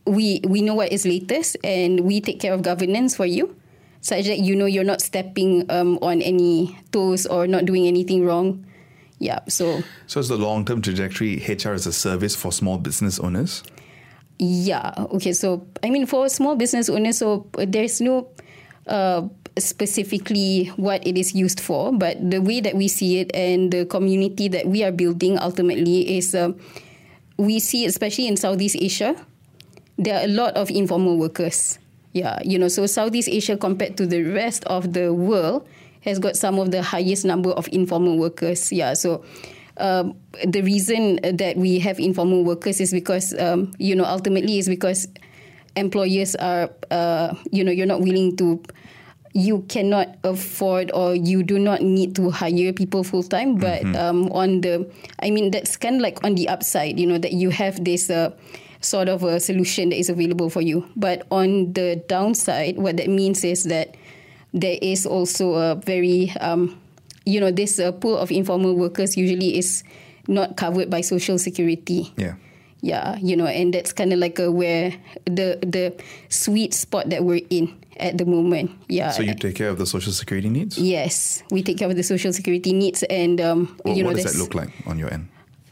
we 0.06 0.40
we 0.46 0.62
know 0.62 0.74
what 0.74 0.92
is 0.92 1.04
latest 1.04 1.56
and 1.64 2.00
we 2.00 2.20
take 2.20 2.40
care 2.40 2.54
of 2.54 2.62
governance 2.62 3.16
for 3.16 3.26
you. 3.26 3.56
such 4.00 4.26
that 4.26 4.40
you 4.40 4.56
know 4.56 4.64
you're 4.66 4.84
not 4.84 5.00
stepping 5.00 5.64
um, 5.70 5.98
on 6.02 6.22
any 6.22 6.76
toes 6.92 7.26
or 7.26 7.46
not 7.46 7.64
doing 7.64 7.86
anything 7.86 8.24
wrong. 8.24 8.64
Yeah, 9.20 9.40
so 9.48 9.82
So, 10.06 10.18
is 10.18 10.28
the 10.28 10.38
long 10.38 10.64
term 10.64 10.80
trajectory 10.80 11.44
HR 11.46 11.76
as 11.76 11.86
a 11.86 11.92
service 11.92 12.34
for 12.34 12.50
small 12.50 12.78
business 12.78 13.20
owners? 13.20 13.62
Yeah. 14.38 14.94
Okay. 15.12 15.34
So 15.34 15.66
I 15.84 15.90
mean, 15.90 16.06
for 16.06 16.28
small 16.30 16.56
business 16.56 16.88
owners, 16.88 17.18
so 17.18 17.46
uh, 17.58 17.66
there's 17.68 18.00
no 18.00 18.28
uh, 18.86 19.28
specifically 19.58 20.72
what 20.76 21.06
it 21.06 21.18
is 21.18 21.34
used 21.34 21.60
for, 21.60 21.92
but 21.92 22.16
the 22.18 22.40
way 22.40 22.60
that 22.60 22.74
we 22.74 22.88
see 22.88 23.20
it 23.20 23.30
and 23.36 23.70
the 23.70 23.84
community 23.84 24.48
that 24.48 24.66
we 24.66 24.82
are 24.82 24.92
building 24.92 25.38
ultimately 25.38 26.16
is 26.16 26.34
uh, 26.34 26.52
we 27.36 27.60
see, 27.60 27.84
especially 27.84 28.26
in 28.26 28.38
Southeast 28.38 28.76
Asia, 28.80 29.14
there 29.98 30.16
are 30.18 30.24
a 30.24 30.32
lot 30.32 30.56
of 30.56 30.70
informal 30.70 31.18
workers. 31.18 31.78
Yeah, 32.12 32.40
you 32.42 32.58
know, 32.58 32.68
so 32.68 32.86
Southeast 32.86 33.28
Asia 33.28 33.56
compared 33.58 33.98
to 33.98 34.06
the 34.06 34.24
rest 34.24 34.64
of 34.64 34.94
the 34.94 35.12
world 35.12 35.68
has 36.00 36.18
got 36.18 36.36
some 36.36 36.58
of 36.58 36.70
the 36.70 36.82
highest 36.82 37.24
number 37.24 37.50
of 37.50 37.68
informal 37.72 38.18
workers. 38.18 38.72
Yeah, 38.72 38.94
so 38.94 39.24
um, 39.76 40.14
the 40.44 40.62
reason 40.62 41.20
that 41.22 41.56
we 41.56 41.78
have 41.78 41.98
informal 41.98 42.44
workers 42.44 42.80
is 42.80 42.92
because 42.92 43.34
um, 43.38 43.72
you 43.78 43.96
know 43.96 44.04
ultimately 44.04 44.58
is 44.58 44.68
because 44.68 45.08
employers 45.76 46.36
are 46.36 46.70
uh, 46.90 47.34
you 47.50 47.64
know 47.64 47.72
you're 47.72 47.86
not 47.86 48.00
willing 48.00 48.36
to 48.36 48.62
you 49.32 49.62
cannot 49.68 50.18
afford 50.24 50.90
or 50.92 51.14
you 51.14 51.42
do 51.42 51.58
not 51.58 51.82
need 51.82 52.16
to 52.16 52.30
hire 52.30 52.72
people 52.72 53.04
full 53.04 53.22
time 53.22 53.56
but 53.56 53.84
um, 53.94 54.30
on 54.32 54.60
the 54.60 54.90
i 55.22 55.30
mean 55.30 55.52
that's 55.52 55.76
kind 55.76 55.96
of 55.96 56.02
like 56.02 56.22
on 56.24 56.34
the 56.34 56.48
upside 56.48 56.98
you 56.98 57.06
know 57.06 57.18
that 57.18 57.32
you 57.32 57.50
have 57.50 57.84
this 57.84 58.10
uh, 58.10 58.30
sort 58.80 59.08
of 59.08 59.22
a 59.22 59.38
solution 59.38 59.90
that 59.90 59.98
is 59.98 60.08
available 60.10 60.50
for 60.50 60.60
you 60.60 60.84
but 60.96 61.26
on 61.30 61.72
the 61.74 62.02
downside 62.08 62.76
what 62.76 62.96
that 62.96 63.08
means 63.08 63.44
is 63.44 63.64
that 63.64 63.94
there 64.52 64.78
is 64.82 65.06
also 65.06 65.54
a 65.54 65.74
very 65.76 66.30
um, 66.40 66.78
you 67.26 67.40
know 67.40 67.50
this 67.50 67.78
uh, 67.78 67.92
pool 67.92 68.16
of 68.16 68.30
informal 68.30 68.74
workers 68.74 69.16
usually 69.16 69.56
is 69.58 69.84
not 70.28 70.56
covered 70.56 70.90
by 70.90 71.00
social 71.00 71.38
security 71.38 72.12
Yeah. 72.16 72.34
yeah 72.82 73.16
you 73.20 73.36
know 73.36 73.46
and 73.46 73.74
that's 73.74 73.92
kind 73.92 74.12
of 74.12 74.18
like 74.18 74.38
a 74.38 74.50
where 74.50 74.92
the 75.24 75.58
the 75.62 75.92
sweet 76.28 76.74
spot 76.74 77.10
that 77.10 77.24
we're 77.24 77.44
in 77.50 77.76
at 78.00 78.16
the 78.18 78.24
moment 78.24 78.70
yeah 78.88 79.10
So, 79.10 79.22
you 79.22 79.34
take 79.34 79.54
care 79.56 79.68
of 79.68 79.76
the 79.78 79.86
social 79.86 80.12
security 80.12 80.48
needs? 80.48 80.78
yes 80.78 81.42
we 81.50 81.62
take 81.62 81.78
care 81.78 81.88
of 81.88 81.96
the 81.96 82.02
social 82.02 82.32
security 82.32 82.72
needs 82.72 83.02
and 83.04 83.40
um 83.40 83.76
Well, 83.84 83.96
you 83.96 84.02
know 84.02 84.10
what 84.10 84.16
does 84.16 84.32
that 84.32 84.38
look 84.40 84.54
like 84.54 84.70
on 84.86 84.98
your 84.98 85.12
end? 85.12 85.28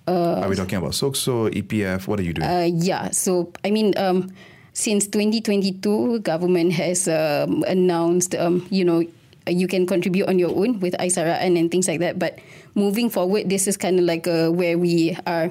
Are 0.08 0.48
we 0.48 0.56
talking 0.56 0.78
about 0.78 0.92
SOCSO, 0.92 1.52
EPF? 1.52 2.08
What 2.08 2.18
are 2.18 2.22
you 2.22 2.32
doing? 2.32 2.48
Uh, 2.48 2.64
yeah. 2.72 3.10
So 3.12 3.52
I 3.62 3.70
mean, 3.70 3.92
um, 4.00 4.32
since 4.78 5.08
2022, 5.10 6.20
government 6.20 6.70
has 6.72 7.08
um, 7.08 7.64
announced, 7.66 8.36
um, 8.36 8.64
you 8.70 8.84
know, 8.84 9.02
you 9.48 9.66
can 9.66 9.88
contribute 9.90 10.28
on 10.28 10.38
your 10.38 10.54
own 10.54 10.78
with 10.78 10.94
i-Saraan 11.00 11.58
and 11.58 11.68
things 11.68 11.88
like 11.88 11.98
that. 11.98 12.16
But 12.16 12.38
moving 12.76 13.10
forward, 13.10 13.50
this 13.50 13.66
is 13.66 13.76
kind 13.76 13.98
of 13.98 14.04
like 14.04 14.28
uh, 14.28 14.50
where 14.54 14.78
we 14.78 15.18
are 15.26 15.50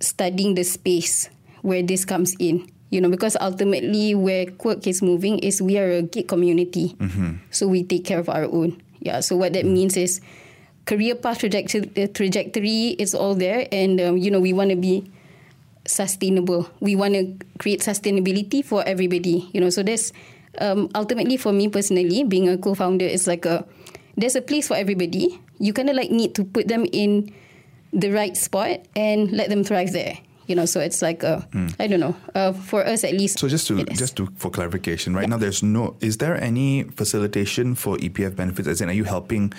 studying 0.00 0.56
the 0.56 0.64
space 0.64 1.30
where 1.62 1.80
this 1.80 2.04
comes 2.04 2.34
in. 2.40 2.68
You 2.90 3.00
know, 3.00 3.08
because 3.08 3.36
ultimately 3.40 4.16
where 4.16 4.46
Qwork 4.46 4.86
is 4.88 5.00
moving 5.00 5.38
is 5.38 5.62
we 5.62 5.78
are 5.78 5.90
a 5.90 6.02
gig 6.02 6.26
community. 6.26 6.96
So 7.50 7.68
we 7.68 7.84
take 7.84 8.04
care 8.04 8.18
of 8.18 8.28
our 8.28 8.46
own. 8.50 8.82
Yeah. 8.98 9.20
So 9.20 9.36
what 9.36 9.52
that 9.52 9.64
means 9.64 9.96
is 9.96 10.20
career 10.86 11.14
path 11.14 11.38
trajectory, 11.38 11.86
trajectory 12.08 12.98
is 12.98 13.14
all 13.14 13.34
there. 13.36 13.68
And, 13.70 14.00
um, 14.00 14.18
you 14.18 14.30
know, 14.30 14.40
we 14.40 14.52
want 14.52 14.70
to 14.70 14.76
be 14.76 15.06
sustainable. 15.86 16.68
We 16.80 16.96
want 16.96 17.14
to 17.14 17.38
create 17.58 17.80
sustainability 17.80 18.64
for 18.64 18.82
everybody. 18.86 19.50
You 19.52 19.60
know, 19.60 19.70
so 19.70 19.82
there's 19.82 20.12
um, 20.58 20.90
ultimately 20.94 21.36
for 21.36 21.52
me 21.52 21.68
personally, 21.68 22.24
being 22.24 22.48
a 22.48 22.58
co-founder 22.58 23.04
is 23.04 23.26
like 23.26 23.44
a 23.44 23.66
there's 24.16 24.36
a 24.36 24.42
place 24.42 24.68
for 24.68 24.76
everybody. 24.76 25.40
You 25.58 25.72
kind 25.72 25.90
of 25.90 25.96
like 25.96 26.10
need 26.10 26.34
to 26.36 26.44
put 26.44 26.68
them 26.68 26.86
in 26.92 27.32
the 27.92 28.10
right 28.10 28.36
spot 28.36 28.80
and 28.96 29.30
let 29.32 29.48
them 29.48 29.64
thrive 29.64 29.92
there. 29.92 30.18
You 30.46 30.54
know, 30.54 30.66
so 30.66 30.78
it's 30.80 31.00
like 31.00 31.22
a, 31.22 31.48
I 31.78 31.86
don't 31.86 32.00
know, 32.00 32.14
uh, 32.34 32.52
for 32.52 32.84
us 32.86 33.02
at 33.02 33.14
least. 33.14 33.38
So 33.38 33.48
just 33.48 33.66
to 33.68 33.82
just 33.84 34.16
to 34.16 34.28
for 34.36 34.50
clarification, 34.50 35.14
right 35.16 35.26
now 35.28 35.38
there's 35.38 35.62
no 35.62 35.96
is 36.00 36.18
there 36.18 36.36
any 36.36 36.84
facilitation 36.84 37.74
for 37.74 37.96
EPF 37.96 38.36
benefits? 38.36 38.68
As 38.68 38.80
in, 38.82 38.90
are 38.90 38.92
you 38.92 39.04
helping 39.04 39.54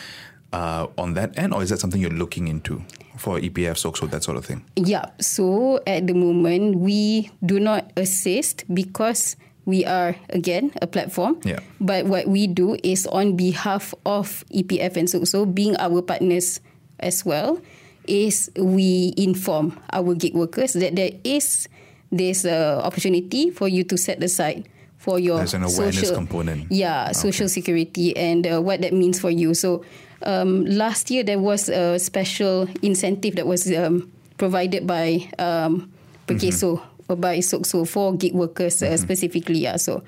uh, 0.56 0.88
on 0.98 1.14
that 1.20 1.38
end, 1.38 1.54
or 1.54 1.62
is 1.62 1.70
that 1.70 1.80
something 1.80 2.00
you're 2.00 2.16
looking 2.16 2.48
into 2.48 2.80
for 3.18 3.40
EPF, 3.40 3.76
SOCSO, 3.76 4.10
that 4.12 4.24
sort 4.24 4.38
of 4.38 4.46
thing? 4.46 4.64
Yeah. 4.76 5.12
So 5.20 5.84
at 5.86 6.08
the 6.08 6.14
moment, 6.16 6.80
we 6.80 7.30
do 7.44 7.60
not 7.60 7.92
assist 7.98 8.64
because 8.72 9.36
we 9.66 9.84
are 9.84 10.16
again 10.30 10.72
a 10.82 10.88
platform. 10.88 11.44
Yeah. 11.44 11.60
But 11.82 12.06
what 12.06 12.28
we 12.28 12.48
do 12.48 12.78
is 12.84 13.06
on 13.08 13.36
behalf 13.36 13.94
of 14.06 14.46
EPF 14.54 14.96
and 14.96 15.10
so 15.28 15.46
being 15.46 15.76
our 15.78 16.02
partners 16.02 16.62
as 17.00 17.26
well, 17.26 17.60
is 18.08 18.50
we 18.56 19.14
inform 19.18 19.76
our 19.92 20.14
gig 20.16 20.36
workers 20.36 20.74
that 20.74 20.96
there 20.96 21.12
is 21.26 21.68
this 22.12 22.46
uh, 22.46 22.80
opportunity 22.86 23.50
for 23.50 23.68
you 23.68 23.84
to 23.84 23.98
set 23.98 24.24
aside 24.24 24.70
for 24.98 25.20
your 25.20 25.38
There's 25.38 25.54
an 25.54 25.64
awareness 25.64 26.00
social, 26.00 26.16
component. 26.16 26.72
Yeah, 26.72 27.12
social 27.12 27.50
security 27.50 28.16
and 28.16 28.46
uh, 28.46 28.62
what 28.62 28.82
that 28.82 28.94
means 28.94 29.20
for 29.20 29.30
you. 29.30 29.54
So 29.54 29.84
um, 30.24 30.66
last 30.66 31.12
year 31.12 31.24
there 31.24 31.40
was 31.40 31.70
a 31.70 32.00
special 32.00 32.68
incentive 32.82 33.36
that 33.36 33.48
was 33.48 33.72
um, 33.72 34.12
provided 34.38 34.88
by 34.88 35.30
um, 35.40 35.92
Perkeso 36.28 36.82
or 37.08 37.16
by 37.16 37.40
SOCSO 37.40 37.88
for 37.88 38.16
gig 38.16 38.34
workers 38.34 38.82
uh, 38.82 38.98
specifically. 38.98 39.60
Yeah, 39.60 39.78
so 39.78 40.04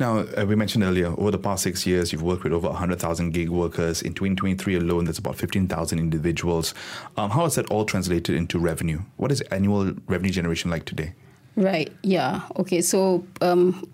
Now, 0.00 0.18
uh, 0.18 0.44
we 0.46 0.56
mentioned 0.56 0.82
earlier, 0.82 1.08
over 1.18 1.30
the 1.30 1.38
past 1.38 1.62
six 1.62 1.86
years, 1.86 2.12
you've 2.12 2.22
worked 2.22 2.42
with 2.42 2.52
over 2.52 2.68
100,000 2.68 3.30
gig 3.30 3.48
workers. 3.48 4.02
In 4.02 4.12
2023 4.12 4.76
alone, 4.76 5.04
that's 5.04 5.18
about 5.18 5.36
15,000 5.36 5.98
individuals. 5.98 6.74
Um, 7.16 7.30
how 7.30 7.44
is 7.44 7.54
that 7.54 7.70
all 7.70 7.84
translated 7.84 8.34
into 8.34 8.58
revenue? 8.58 9.02
What 9.18 9.30
is 9.30 9.40
annual 9.52 9.92
revenue 10.08 10.32
generation 10.32 10.70
like 10.70 10.84
today? 10.84 11.14
right, 11.56 11.92
yeah, 12.02 12.40
okay. 12.56 12.80
So 12.80 13.24
um, 13.40 13.88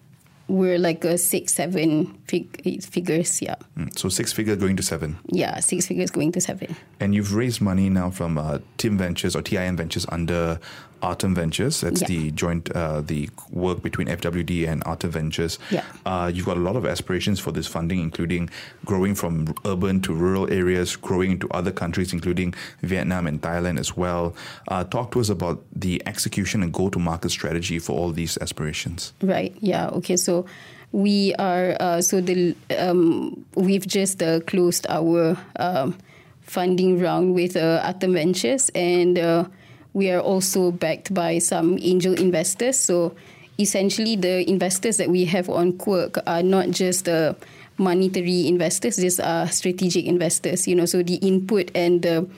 we're 0.50 0.78
like 0.78 1.04
a 1.04 1.16
six, 1.16 1.54
seven 1.54 2.06
fig- 2.26 2.82
figures. 2.84 3.40
Yeah, 3.40 3.54
Mm, 3.78 3.96
So 3.98 4.08
six 4.08 4.32
figure 4.32 4.56
going 4.56 4.76
to 4.76 4.82
seven. 4.82 5.16
yeah, 5.32 5.60
six 5.60 5.86
figures 5.86 6.10
going 6.10 6.32
to 6.32 6.40
seven. 6.40 6.74
And 6.98 7.14
you've 7.14 7.34
raised 7.34 7.60
money 7.60 7.88
now 7.88 8.10
from 8.10 8.36
uh, 8.38 8.58
Tim 8.76 8.98
Ventures 8.98 9.36
or 9.36 9.42
TIM 9.42 9.76
Ventures 9.76 10.06
under 10.10 10.58
Artem 11.02 11.34
Ventures. 11.34 11.80
That's 11.80 12.00
Yeah. 12.02 12.08
the 12.08 12.30
joint, 12.32 12.70
uh, 12.74 13.00
the 13.00 13.28
work 13.50 13.82
between 13.82 14.08
FWD 14.08 14.66
and 14.66 14.82
Artem 14.86 15.10
Ventures. 15.10 15.58
Yeah. 15.70 15.82
Uh, 16.06 16.30
you've 16.32 16.46
got 16.46 16.56
a 16.56 16.60
lot 16.60 16.76
of 16.76 16.84
aspirations 16.86 17.40
for 17.40 17.52
this 17.52 17.66
funding, 17.66 18.00
including 18.00 18.50
growing 18.84 19.14
from 19.14 19.54
urban 19.64 20.00
to 20.02 20.14
rural 20.14 20.50
areas, 20.52 20.96
growing 20.96 21.32
into 21.32 21.48
other 21.50 21.70
countries, 21.72 22.12
including 22.12 22.54
Vietnam 22.82 23.26
and 23.26 23.40
Thailand 23.40 23.78
as 23.78 23.96
well. 23.96 24.34
Uh, 24.68 24.84
talk 24.84 25.10
to 25.12 25.20
us 25.20 25.28
about 25.28 25.62
the 25.74 26.02
execution 26.06 26.62
and 26.62 26.72
go-to-market 26.72 27.30
strategy 27.30 27.78
for 27.78 27.98
all 27.98 28.12
these 28.12 28.36
aspirations. 28.40 29.12
Right. 29.22 29.54
Yeah. 29.60 29.88
Okay. 29.88 30.16
So 30.16 30.46
we 30.92 31.34
are. 31.38 31.76
Uh, 31.80 32.00
so 32.02 32.20
the 32.20 32.54
um, 32.78 33.44
we've 33.54 33.86
just 33.86 34.22
uh, 34.22 34.40
closed 34.40 34.86
our 34.88 35.36
um, 35.56 35.96
funding 36.42 36.98
round 36.98 37.34
with 37.34 37.56
uh, 37.56 37.80
Artem 37.84 38.14
Ventures, 38.14 38.70
and 38.74 39.18
uh, 39.18 39.44
we 39.92 40.10
are 40.10 40.20
also 40.20 40.70
backed 40.70 41.12
by 41.12 41.38
some 41.38 41.78
angel 41.80 42.14
investors. 42.14 42.78
So 42.78 43.14
essentially, 43.58 44.16
the 44.16 44.48
investors 44.48 44.96
that 44.98 45.10
we 45.10 45.24
have 45.26 45.48
on 45.48 45.72
Qwork 45.74 46.22
are 46.26 46.42
not 46.42 46.70
just 46.70 47.08
uh, 47.08 47.34
monetary 47.78 48.46
investors; 48.46 48.96
these 48.96 49.20
are 49.20 49.48
strategic 49.48 50.06
investors. 50.06 50.68
You 50.68 50.76
know, 50.76 50.86
so 50.86 51.02
the 51.02 51.16
input 51.16 51.70
and 51.74 52.02
the 52.02 52.28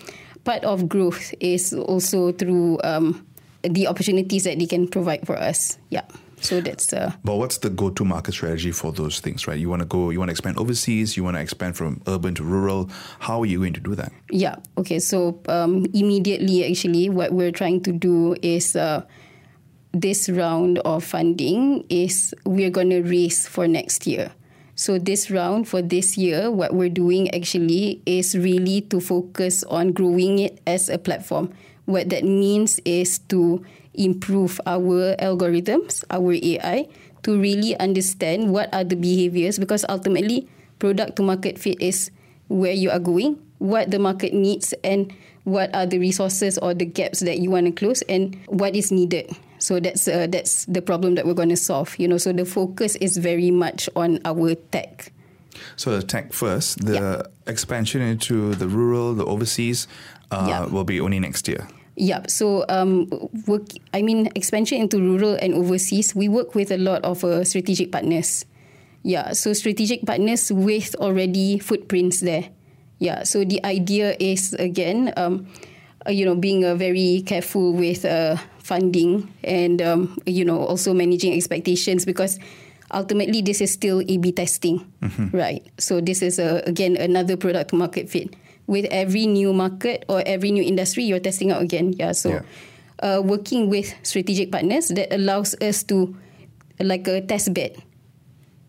part 0.44 0.64
of 0.64 0.88
growth 0.88 1.34
is 1.40 1.72
also 1.72 2.32
through 2.32 2.80
um, 2.84 3.24
the 3.62 3.86
opportunities 3.86 4.44
that 4.44 4.58
they 4.58 4.66
can 4.66 4.88
provide 4.88 5.26
for 5.26 5.36
us. 5.36 5.78
Yeah. 5.90 6.04
So 6.42 6.60
that's 6.60 6.92
uh, 6.92 7.12
But 7.24 7.36
what's 7.36 7.58
the 7.58 7.70
go-to-market 7.70 8.32
strategy 8.32 8.72
for 8.72 8.92
those 8.92 9.20
things, 9.20 9.46
right? 9.46 9.58
You 9.58 9.68
want 9.68 9.80
to 9.80 9.86
go, 9.86 10.10
you 10.10 10.18
want 10.18 10.28
to 10.28 10.32
expand 10.32 10.58
overseas, 10.58 11.16
you 11.16 11.24
want 11.24 11.36
to 11.36 11.40
expand 11.40 11.76
from 11.76 12.02
urban 12.06 12.34
to 12.34 12.44
rural. 12.44 12.90
How 13.20 13.40
are 13.40 13.46
you 13.46 13.58
going 13.58 13.74
to 13.74 13.80
do 13.80 13.94
that? 13.94 14.12
yeah. 14.30 14.56
Okay. 14.76 14.98
So 14.98 15.40
um, 15.48 15.86
immediately, 15.94 16.68
actually, 16.68 17.08
what 17.08 17.32
we're 17.32 17.52
trying 17.52 17.82
to 17.84 17.92
do 17.92 18.34
is 18.42 18.74
uh, 18.74 19.06
this 19.92 20.28
round 20.28 20.78
of 20.80 21.04
funding 21.04 21.84
is 21.88 22.34
we're 22.44 22.70
going 22.70 22.90
to 22.90 23.02
raise 23.02 23.46
for 23.46 23.68
next 23.68 24.06
year. 24.06 24.32
So 24.74 24.98
this 24.98 25.30
round 25.30 25.68
for 25.68 25.82
this 25.82 26.16
year, 26.16 26.50
what 26.50 26.74
we're 26.74 26.88
doing 26.88 27.32
actually 27.34 28.02
is 28.06 28.36
really 28.36 28.80
to 28.90 29.00
focus 29.00 29.62
on 29.64 29.92
growing 29.92 30.38
it 30.38 30.60
as 30.66 30.88
a 30.88 30.98
platform. 30.98 31.52
What 31.86 32.08
that 32.10 32.24
means 32.24 32.80
is 32.84 33.18
to 33.34 33.64
improve 33.94 34.60
our 34.66 35.16
algorithms, 35.16 36.04
our 36.10 36.32
AI, 36.32 36.88
to 37.22 37.38
really 37.38 37.76
understand 37.78 38.52
what 38.52 38.72
are 38.74 38.84
the 38.84 38.96
behaviors 38.96 39.58
because 39.58 39.84
ultimately 39.88 40.48
product 40.78 41.16
to 41.16 41.22
market 41.22 41.58
fit 41.58 41.80
is 41.80 42.10
where 42.48 42.72
you 42.72 42.90
are 42.90 42.98
going, 42.98 43.38
what 43.58 43.90
the 43.90 43.98
market 43.98 44.34
needs, 44.34 44.74
and 44.84 45.12
what 45.44 45.74
are 45.74 45.86
the 45.86 45.98
resources 45.98 46.58
or 46.58 46.74
the 46.74 46.84
gaps 46.84 47.20
that 47.20 47.38
you 47.38 47.50
want 47.50 47.66
to 47.66 47.72
close, 47.72 48.02
and 48.08 48.36
what 48.46 48.74
is 48.74 48.90
needed. 48.92 49.30
So 49.58 49.78
that's 49.78 50.08
uh, 50.08 50.26
that's 50.26 50.64
the 50.66 50.82
problem 50.82 51.14
that 51.14 51.26
we're 51.26 51.34
going 51.38 51.50
to 51.50 51.56
solve. 51.56 51.94
You 51.98 52.08
know, 52.08 52.18
so 52.18 52.32
the 52.32 52.44
focus 52.44 52.96
is 52.96 53.16
very 53.16 53.50
much 53.50 53.88
on 53.94 54.18
our 54.24 54.54
tech. 54.74 55.12
So 55.76 55.94
the 55.96 56.02
tech 56.02 56.32
first, 56.32 56.84
the 56.84 56.94
Yeah. 56.94 57.22
expansion 57.46 58.02
into 58.02 58.54
the 58.54 58.66
rural, 58.66 59.14
the 59.14 59.24
overseas, 59.24 59.86
uh, 60.32 60.46
Yeah. 60.48 60.64
will 60.66 60.84
be 60.84 61.00
only 61.00 61.20
next 61.20 61.46
year. 61.48 61.68
Yeah. 61.96 62.24
So, 62.26 62.64
um, 62.72 63.06
work. 63.46 63.68
I 63.92 64.00
mean, 64.00 64.32
expansion 64.34 64.80
into 64.80 64.96
rural 64.98 65.36
and 65.36 65.52
overseas. 65.52 66.16
We 66.16 66.28
work 66.28 66.54
with 66.56 66.72
a 66.72 66.78
lot 66.80 67.04
of 67.04 67.22
uh, 67.22 67.44
strategic 67.44 67.92
partners. 67.92 68.46
Yeah. 69.04 69.32
So 69.36 69.52
strategic 69.52 70.06
partners 70.06 70.48
with 70.50 70.94
already 70.96 71.58
footprints 71.60 72.20
there. 72.20 72.48
Yeah. 72.98 73.24
So 73.24 73.44
the 73.44 73.60
idea 73.66 74.16
is 74.18 74.54
again, 74.56 75.12
um, 75.20 75.46
uh, 76.06 76.10
you 76.14 76.24
know, 76.24 76.34
being 76.34 76.64
uh, 76.64 76.76
very 76.76 77.22
careful 77.26 77.74
with 77.74 78.04
uh, 78.08 78.36
funding 78.62 79.28
and 79.44 79.82
um, 79.82 80.16
you 80.24 80.44
know 80.46 80.64
also 80.64 80.94
managing 80.94 81.34
expectations 81.34 82.06
because 82.06 82.38
ultimately 82.94 83.42
this 83.42 83.60
is 83.60 83.72
still 83.74 84.00
A/B 84.06 84.32
testing, 84.32 84.80
right? 85.32 85.60
So 85.78 86.00
this 86.00 86.22
is 86.22 86.38
uh, 86.38 86.62
again 86.64 86.96
another 86.96 87.36
product 87.36 87.70
to 87.70 87.76
market 87.76 88.08
fit. 88.08 88.32
With 88.66 88.86
every 88.90 89.26
new 89.26 89.52
market 89.52 90.04
or 90.08 90.22
every 90.24 90.50
new 90.50 90.62
industry, 90.62 91.04
you're 91.04 91.20
testing 91.20 91.50
out 91.50 91.62
again. 91.62 91.92
Yeah. 91.98 92.12
So 92.12 92.28
Yeah. 92.30 92.42
Uh, 93.02 93.20
working 93.20 93.68
with 93.68 93.92
strategic 94.04 94.52
partners 94.52 94.86
that 94.94 95.12
allows 95.12 95.56
us 95.60 95.82
to 95.82 96.14
like 96.78 97.06
a 97.08 97.20
test 97.20 97.52
bed 97.52 97.74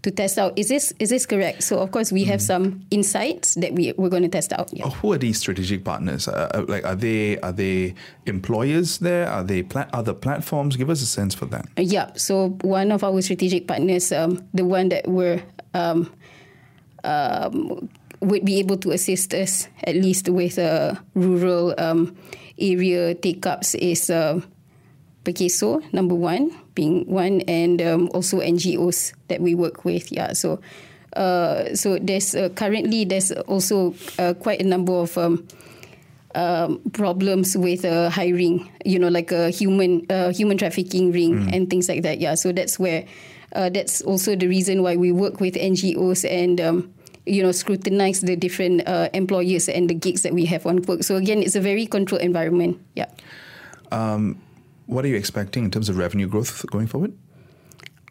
to 0.03 0.12
test 0.12 0.38
out 0.38 0.58
is 0.58 0.67
this 0.67 0.91
is 0.99 1.10
this 1.10 1.25
correct? 1.25 1.63
So 1.63 1.79
of 1.79 1.91
course 1.91 2.12
we 2.12 2.25
have 2.25 2.41
some 2.41 2.82
insights 2.91 3.56
that 3.56 3.73
we 3.73 3.93
we're 3.95 4.10
going 4.10 4.23
to 4.23 4.29
test 4.29 4.51
out. 4.51 4.69
Yeah. 4.73 4.89
Who 4.89 5.13
are 5.13 5.17
these 5.17 5.39
strategic 5.39 5.84
partners? 5.86 6.27
Uh, 6.27 6.49
uh, 6.53 6.65
like, 6.67 6.84
are 6.84 6.95
they 6.95 7.38
are 7.39 7.51
they 7.53 7.93
employers 8.25 8.97
there? 8.99 9.29
Are 9.29 9.43
they 9.43 9.63
pla- 9.63 9.88
other 9.93 10.13
platforms? 10.13 10.75
Give 10.75 10.89
us 10.89 11.01
a 11.01 11.06
sense 11.06 11.34
for 11.34 11.45
that. 11.47 11.65
Uh, 11.77 11.84
Yeah. 11.84 12.12
So 12.15 12.58
one 12.62 12.91
of 12.91 13.03
our 13.03 13.21
strategic 13.21 13.67
partners, 13.67 14.12
um, 14.12 14.43
the 14.53 14.65
one 14.65 14.89
that 14.89 15.08
we're 15.08 15.41
um, 15.73 16.12
um, 17.03 17.88
would 18.23 18.45
be 18.45 18.59
able 18.59 18.77
to 18.77 18.91
assist 18.91 19.33
us 19.33 19.67
at 19.83 19.95
least 19.95 20.29
with 20.29 20.57
uh, 20.57 20.95
rural 21.15 21.73
um, 21.77 22.15
area 22.57 23.13
take 23.15 23.45
ups 23.45 23.75
is 23.75 24.09
uh, 24.09 24.39
Perkeso, 25.23 25.81
number 25.93 26.15
one, 26.15 26.51
being 26.75 27.05
one, 27.07 27.41
and 27.41 27.81
um, 27.81 28.09
also 28.13 28.39
NGOs 28.39 29.13
that 29.29 29.41
we 29.41 29.55
work 29.55 29.86
with. 29.86 30.12
Yeah. 30.12 30.33
So. 30.33 30.59
Uh, 31.15 31.75
so 31.75 31.99
there's 31.99 32.33
uh, 32.33 32.49
currently 32.55 33.05
there's 33.05 33.31
also 33.45 33.93
uh, 34.17 34.33
quite 34.33 34.59
a 34.59 34.63
number 34.63 34.93
of 34.93 35.15
um, 35.15 35.47
um, 36.33 36.81
problems 36.91 37.55
with 37.55 37.86
uh, 37.86 38.09
hiring, 38.09 38.67
you 38.83 38.97
know, 38.97 39.09
like 39.09 39.31
a 39.31 39.51
human 39.51 40.07
uh, 40.09 40.33
human 40.33 40.57
trafficking 40.57 41.12
ring 41.12 41.53
and 41.53 41.69
things 41.69 41.88
like 41.88 42.01
that. 42.01 42.19
Yeah, 42.19 42.33
so 42.33 42.51
that's 42.51 42.79
where 42.79 43.05
uh, 43.53 43.69
that's 43.69 44.01
also 44.01 44.36
the 44.36 44.47
reason 44.47 44.81
why 44.81 44.95
we 44.95 45.12
work 45.12 45.39
with 45.39 45.53
NGOs 45.53 46.27
and. 46.29 46.59
Um, 46.59 46.92
you 47.25 47.41
know, 47.43 47.51
scrutinize 47.51 48.21
the 48.21 48.36
different 48.36 48.88
uh, 48.88 49.09
employers 49.13 49.69
and 49.69 49.89
the 49.89 49.93
gigs 49.93 50.23
that 50.23 50.33
we 50.33 50.45
have 50.45 50.65
on 50.65 50.79
Qwork. 50.79 51.03
So 51.03 51.15
again, 51.15 51.41
it's 51.41 51.55
a 51.55 51.62
very 51.62 51.86
controlled 51.86 52.21
environment. 52.21 52.79
Yeah. 52.95 53.07
What 54.86 55.05
are 55.05 55.07
you 55.07 55.15
expecting 55.15 55.63
in 55.63 55.71
terms 55.71 55.89
of 55.89 55.97
revenue 55.97 56.27
growth 56.27 56.65
going 56.69 56.88
forward? 56.88 57.13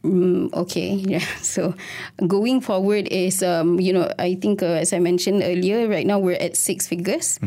Okay, 0.05 0.95
yeah. 1.07 1.25
So 1.41 1.75
going 2.27 2.61
forward 2.61 3.07
is, 3.09 3.43
um, 3.43 3.79
you 3.79 3.93
know, 3.93 4.11
I 4.19 4.35
think 4.35 4.63
uh, 4.63 4.81
as 4.83 4.93
I 4.93 4.99
mentioned 4.99 5.43
earlier, 5.45 5.89
right 5.89 6.07
now 6.07 6.19
we're 6.19 6.41
at 6.41 6.57
six 6.57 6.89
figures. 6.89 7.39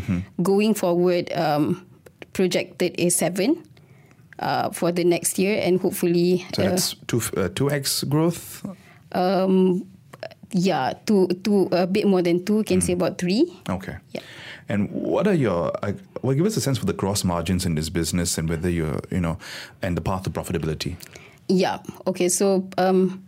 Going 0.41 0.73
forward, 0.73 1.34
um, 1.34 1.86
projected 2.34 2.95
is 2.99 3.15
seven 3.15 3.63
uh, 4.39 4.69
for 4.71 4.91
the 4.91 5.04
next 5.04 5.39
year, 5.39 5.60
and 5.62 5.82
hopefully, 5.82 6.45
So 6.54 6.63
uh, 6.63 6.69
that's 6.69 6.95
two 7.08 7.21
uh, 7.36 7.49
two 7.49 7.71
x 7.71 8.04
growth. 8.04 8.63
Yeah, 10.56 10.94
two, 11.06 11.28
two, 11.44 11.68
a 11.74 11.86
bit 11.86 12.08
more 12.08 12.22
than 12.22 12.46
two, 12.46 12.63
can 12.63 12.80
say 12.80 12.94
about 12.94 13.18
three. 13.18 13.52
Okay. 13.70 13.98
Yeah. 14.13 14.22
And 14.70 14.89
what 14.89 15.28
are 15.28 15.34
your? 15.34 15.74
Well, 16.22 16.34
give 16.34 16.46
us 16.46 16.56
a 16.56 16.62
sense 16.62 16.78
for 16.78 16.86
the 16.86 16.94
gross 16.94 17.24
margins 17.24 17.65
in 17.65 17.76
this 17.76 17.89
business 17.89 18.38
and 18.38 18.50
whether 18.50 18.70
you're, 18.70 19.02
you 19.12 19.20
know, 19.20 19.38
and 19.82 19.98
the 19.98 20.02
path 20.02 20.24
to 20.24 20.30
profitability. 20.30 20.96
Yeah. 21.50 21.80
Okay. 22.08 22.30
So, 22.30 22.68
um, 22.78 23.22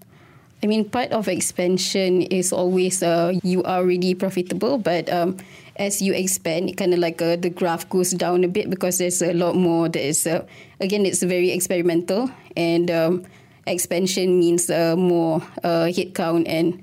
I 0.63 0.67
mean, 0.67 0.89
part 0.89 1.11
of 1.11 1.27
expansion 1.27 2.21
is 2.23 2.53
always 2.53 3.03
uh, 3.03 3.33
you 3.43 3.61
are 3.63 3.79
already 3.83 4.15
profitable, 4.15 4.77
but 4.77 5.11
um, 5.11 5.35
as 5.75 6.01
you 6.01 6.13
expand, 6.13 6.77
kind 6.77 6.93
of 6.93 6.99
like 6.99 7.21
uh, 7.21 7.35
the 7.35 7.49
graph 7.49 7.89
goes 7.89 8.11
down 8.11 8.45
a 8.45 8.47
bit 8.47 8.69
because 8.69 8.97
there's 8.97 9.21
a 9.21 9.33
lot 9.33 9.55
more. 9.55 9.89
That 9.89 10.01
is, 10.01 10.25
uh, 10.25 10.47
again, 10.79 11.05
it's 11.05 11.21
very 11.21 11.51
experimental, 11.51 12.31
and 12.55 12.89
um, 12.89 13.25
expansion 13.67 14.39
means 14.39 14.69
uh, 14.71 14.95
more 14.95 15.43
uh, 15.63 15.91
headcount 15.91 16.47
and 16.47 16.81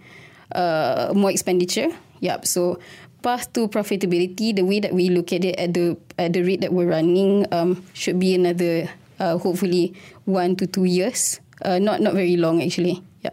uh, 0.52 1.12
more 1.14 1.30
expenditure. 1.30 1.88
Yep. 2.20 2.46
So 2.46 2.78
path 3.22 3.52
to 3.54 3.68
profitability, 3.68 4.54
the 4.54 4.62
way 4.62 4.80
that 4.80 4.92
we 4.92 5.08
look 5.08 5.32
at 5.32 5.44
it 5.44 5.56
at 5.56 5.74
the 5.74 5.96
at 6.18 6.32
the 6.32 6.42
rate 6.42 6.60
that 6.60 6.72
we're 6.72 6.88
running, 6.88 7.46
um, 7.52 7.84
should 7.92 8.18
be 8.18 8.34
another 8.34 8.88
uh, 9.20 9.38
hopefully 9.38 9.94
one 10.24 10.56
to 10.56 10.66
two 10.66 10.84
years. 10.84 11.40
Uh, 11.62 11.78
not 11.78 12.00
not 12.00 12.14
very 12.14 12.36
long 12.36 12.62
actually. 12.62 13.02
Yeah. 13.22 13.30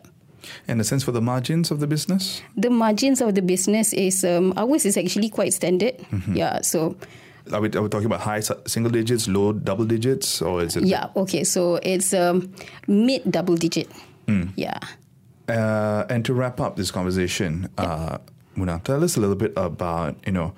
And 0.67 0.79
a 0.79 0.83
sense 0.83 1.03
for 1.03 1.11
the 1.11 1.21
margins 1.21 1.71
of 1.71 1.79
the 1.79 1.87
business. 1.87 2.41
The 2.57 2.69
margins 2.69 3.21
of 3.21 3.35
the 3.35 3.41
business 3.41 3.93
is 3.93 4.23
um, 4.23 4.53
ours 4.57 4.85
is 4.85 4.97
actually 4.97 5.29
quite 5.29 5.53
standard. 5.53 5.95
Yeah. 6.31 6.61
So 6.61 6.95
Are 7.51 7.59
we, 7.61 7.69
are 7.73 7.81
we 7.81 7.89
talking 7.89 8.05
about 8.05 8.21
high 8.21 8.39
single 8.67 8.91
digits, 8.91 9.27
low 9.27 9.51
double 9.53 9.85
digits, 9.85 10.41
or 10.41 10.61
is 10.63 10.75
it? 10.77 10.83
yeah. 10.85 11.09
Okay. 11.15 11.43
So 11.43 11.79
it's 11.83 12.13
um, 12.13 12.53
mid 12.87 13.23
double 13.29 13.55
digit. 13.57 13.89
Yeah. 14.55 14.77
Uh, 15.51 16.05
and 16.09 16.23
to 16.25 16.33
wrap 16.33 16.59
up 16.59 16.75
this 16.75 16.91
conversation, 16.91 17.69
uh, 17.77 18.17
Muna, 18.55 18.83
tell 18.83 19.03
us 19.03 19.17
a 19.17 19.19
little 19.19 19.35
bit 19.35 19.53
about 19.55 20.15
you 20.25 20.31
know. 20.31 20.53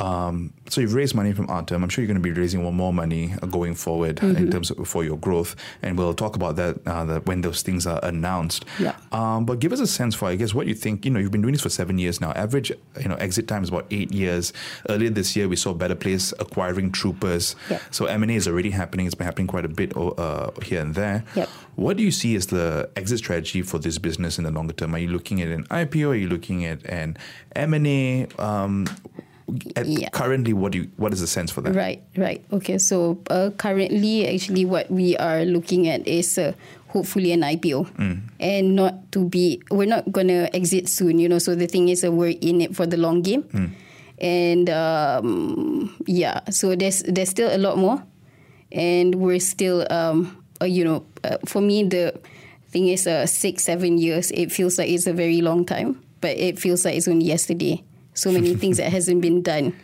Um, 0.00 0.52
so 0.68 0.80
you've 0.80 0.94
raised 0.94 1.14
money 1.14 1.32
from 1.32 1.50
Artem. 1.50 1.82
I'm 1.82 1.88
sure 1.90 2.02
you're 2.02 2.12
going 2.12 2.22
to 2.22 2.28
be 2.34 2.38
raising 2.38 2.62
more, 2.62 2.72
more 2.72 2.92
money 2.92 3.34
uh, 3.42 3.46
going 3.46 3.74
forward 3.74 4.16
Mm-hmm. 4.16 4.36
in 4.36 4.50
terms 4.50 4.70
of 4.70 4.86
for 4.88 5.04
your 5.04 5.16
growth, 5.18 5.54
and 5.82 5.96
we'll 5.98 6.14
talk 6.14 6.36
about 6.36 6.56
that 6.56 6.78
uh, 6.86 7.04
the, 7.04 7.20
when 7.20 7.40
those 7.42 7.62
things 7.62 7.86
are 7.86 8.00
announced. 8.02 8.64
Yeah. 8.78 8.94
Um, 9.12 9.44
but 9.46 9.58
give 9.60 9.72
us 9.72 9.80
a 9.80 9.86
sense 9.86 10.14
for, 10.14 10.26
I 10.28 10.36
guess, 10.36 10.54
what 10.54 10.66
you 10.66 10.74
think. 10.74 11.04
You 11.04 11.10
know, 11.10 11.18
you've 11.20 11.30
been 11.30 11.42
doing 11.42 11.52
this 11.52 11.62
for 11.62 11.68
seven 11.68 11.98
years 11.98 12.20
now. 12.20 12.32
Average, 12.32 12.70
you 13.00 13.08
know, 13.08 13.16
exit 13.16 13.46
time 13.48 13.62
is 13.62 13.68
about 13.68 13.86
eight 13.90 14.12
years. 14.12 14.52
Earlier 14.88 15.10
this 15.10 15.36
year, 15.36 15.48
we 15.48 15.56
saw 15.56 15.74
Better 15.74 15.94
Place 15.94 16.32
acquiring 16.38 16.92
Troopers. 16.92 17.56
Yeah. 17.70 17.78
So 17.90 18.06
M 18.06 18.22
and 18.22 18.30
A 18.32 18.34
is 18.34 18.46
already 18.48 18.70
happening. 18.70 19.06
It's 19.06 19.14
been 19.14 19.24
happening 19.26 19.46
quite 19.48 19.64
a 19.64 19.68
bit 19.68 19.92
uh, 19.96 20.50
here 20.62 20.80
and 20.80 20.94
there. 20.94 21.24
Yep. 21.34 21.48
What 21.76 21.96
do 21.96 22.02
you 22.02 22.10
see 22.10 22.34
as 22.36 22.46
the 22.48 22.90
exit 22.96 23.18
strategy 23.18 23.62
for 23.62 23.78
this 23.78 23.98
business 23.98 24.38
in 24.38 24.44
the 24.44 24.50
longer 24.50 24.72
term? 24.74 24.94
Are 24.94 24.98
you 24.98 25.08
looking 25.08 25.40
at 25.40 25.48
an 25.48 25.64
IPO? 25.64 26.08
Are 26.10 26.14
you 26.14 26.28
looking 26.28 26.64
at 26.64 26.84
an 26.86 27.16
M 27.56 27.74
and 27.74 27.86
A? 27.86 28.26
Um, 28.38 28.86
Yeah. 29.84 30.08
Currently, 30.10 30.52
what 30.52 30.72
do 30.72 30.78
you, 30.78 30.90
what 30.96 31.12
is 31.12 31.20
the 31.20 31.26
sense 31.26 31.50
for 31.50 31.60
that? 31.62 31.74
Right, 31.74 32.02
right. 32.16 32.44
Okay, 32.52 32.78
so 32.78 33.18
uh, 33.30 33.50
currently, 33.56 34.26
actually, 34.28 34.64
what 34.64 34.90
we 34.90 35.16
are 35.16 35.44
looking 35.44 35.88
at 35.88 36.06
is 36.06 36.38
uh, 36.38 36.52
hopefully 36.88 37.32
an 37.32 37.42
IPO, 37.42 37.88
and 38.40 38.76
not 38.76 39.10
to 39.12 39.24
be. 39.28 39.62
We're 39.70 39.86
not 39.88 40.10
gonna 40.12 40.48
exit 40.52 40.88
soon, 40.88 41.18
you 41.18 41.28
know. 41.28 41.38
So 41.38 41.54
the 41.54 41.66
thing 41.66 41.88
is, 41.88 42.04
uh, 42.04 42.12
we're 42.12 42.36
in 42.40 42.60
it 42.60 42.74
for 42.76 42.86
the 42.86 42.96
long 42.96 43.22
game, 43.22 43.44
and 44.18 44.68
um, 44.70 45.96
yeah. 46.06 46.40
So 46.50 46.74
there's 46.76 47.02
there's 47.06 47.30
still 47.30 47.54
a 47.54 47.58
lot 47.58 47.78
more, 47.78 48.02
and 48.72 49.14
we're 49.16 49.40
still, 49.40 49.86
um, 49.90 50.36
uh, 50.60 50.66
you 50.66 50.84
know, 50.84 51.04
uh, 51.24 51.38
for 51.46 51.60
me 51.60 51.84
the 51.84 52.14
thing 52.70 52.88
is, 52.88 53.06
uh, 53.06 53.26
six 53.26 53.64
seven 53.64 53.98
years. 53.98 54.30
It 54.30 54.52
feels 54.52 54.78
like 54.78 54.88
it's 54.88 55.06
a 55.06 55.12
very 55.12 55.40
long 55.40 55.64
time, 55.64 56.02
but 56.20 56.36
it 56.36 56.58
feels 56.58 56.84
like 56.84 56.96
it's 56.96 57.08
only 57.08 57.26
yesterday. 57.26 57.82
So 58.14 58.32
many 58.32 58.54
things 58.54 58.76
that 58.78 58.90
hasn't 58.90 59.20
been 59.20 59.42
done. 59.42 59.74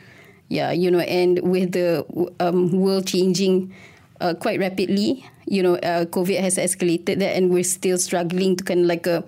Yeah, 0.48 0.70
you 0.70 0.90
know, 0.90 1.00
and 1.00 1.40
with 1.42 1.72
the 1.72 2.06
um, 2.38 2.70
world 2.70 3.06
changing 3.06 3.74
uh, 4.20 4.34
quite 4.34 4.60
rapidly, 4.60 5.26
you 5.46 5.62
know, 5.62 5.76
uh, 5.76 6.04
COVID 6.06 6.40
has 6.40 6.56
escalated 6.56 7.18
that, 7.18 7.34
and 7.36 7.50
we're 7.50 7.64
still 7.64 7.98
struggling 7.98 8.56
to 8.56 8.64
kind 8.64 8.80
of 8.80 8.86
like 8.86 9.06
a 9.06 9.24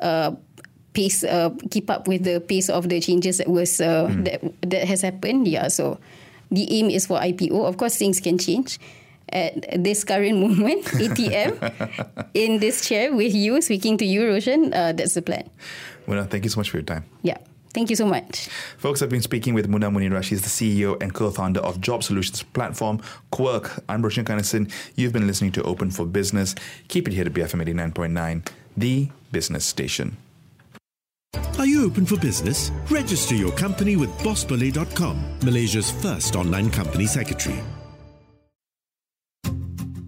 uh, 0.00 0.32
pace, 0.94 1.22
uh, 1.22 1.50
keep 1.70 1.90
up 1.90 2.08
with 2.08 2.24
the 2.24 2.40
pace 2.40 2.68
of 2.68 2.88
the 2.88 3.00
changes 3.00 3.38
that 3.38 3.48
was 3.48 3.80
uh, 3.80 4.10
that 4.26 4.42
that 4.62 4.84
has 4.86 5.02
happened. 5.02 5.46
Yeah, 5.46 5.68
so 5.68 5.98
the 6.50 6.66
aim 6.74 6.90
is 6.90 7.06
for 7.06 7.18
IPO. 7.18 7.66
Of 7.66 7.76
course, 7.76 7.96
things 7.96 8.20
can 8.20 8.38
change. 8.38 8.78
At 9.30 9.84
this 9.84 10.04
current 10.04 10.40
moment, 10.44 10.88
ATM 10.96 11.60
in 12.34 12.60
this 12.60 12.88
chair 12.88 13.12
with 13.12 13.34
you, 13.34 13.60
speaking 13.60 13.98
to 13.98 14.06
you, 14.06 14.24
Roshan, 14.24 14.72
uh, 14.72 14.92
that's 14.96 15.14
the 15.14 15.22
plan. 15.22 15.50
Muna, 16.08 16.24
thank 16.24 16.44
you 16.44 16.50
so 16.50 16.60
much 16.60 16.70
for 16.70 16.78
your 16.78 16.88
time. 16.88 17.04
Yeah. 17.20 17.36
Thank 17.78 17.90
you 17.90 17.96
so 17.96 18.06
much. 18.06 18.48
Folks, 18.76 19.02
I've 19.02 19.08
been 19.08 19.22
speaking 19.22 19.54
with 19.54 19.68
Muna 19.68 19.88
Munirah. 19.88 20.24
She's 20.24 20.42
the 20.42 20.48
CEO 20.48 21.00
and 21.00 21.14
co-founder 21.14 21.60
of 21.60 21.80
job 21.80 22.02
solutions 22.02 22.42
platform 22.42 23.00
Qwork. 23.30 23.78
I'm 23.88 24.02
Roshan 24.02 24.24
Kanesan. 24.24 24.68
You've 24.96 25.12
been 25.12 25.28
listening 25.28 25.52
to 25.52 25.62
Open 25.62 25.92
for 25.92 26.04
Business. 26.04 26.56
Keep 26.88 27.06
it 27.06 27.14
here 27.14 27.22
to 27.22 27.30
BFM 27.30 27.64
89.9, 27.94 28.48
the 28.76 29.08
business 29.30 29.64
station. 29.64 30.16
Are 31.56 31.66
you 31.66 31.86
open 31.86 32.04
for 32.04 32.16
business? 32.16 32.72
Register 32.90 33.36
your 33.36 33.52
company 33.52 33.94
with 33.94 34.10
bossbelay.com, 34.24 35.38
Malaysia's 35.44 35.92
first 36.02 36.34
online 36.34 36.70
company 36.70 37.06
secretary. 37.06 37.62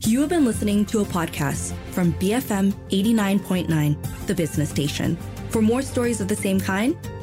You 0.00 0.22
have 0.22 0.30
been 0.30 0.44
listening 0.44 0.86
to 0.86 1.02
a 1.02 1.04
podcast 1.04 1.72
from 1.92 2.14
BFM 2.14 2.72
89.9, 2.90 4.26
the 4.26 4.34
business 4.34 4.70
station. 4.70 5.16
For 5.50 5.62
more 5.62 5.82
stories 5.82 6.20
of 6.20 6.26
the 6.26 6.34
same 6.34 6.58
kind, 6.58 6.96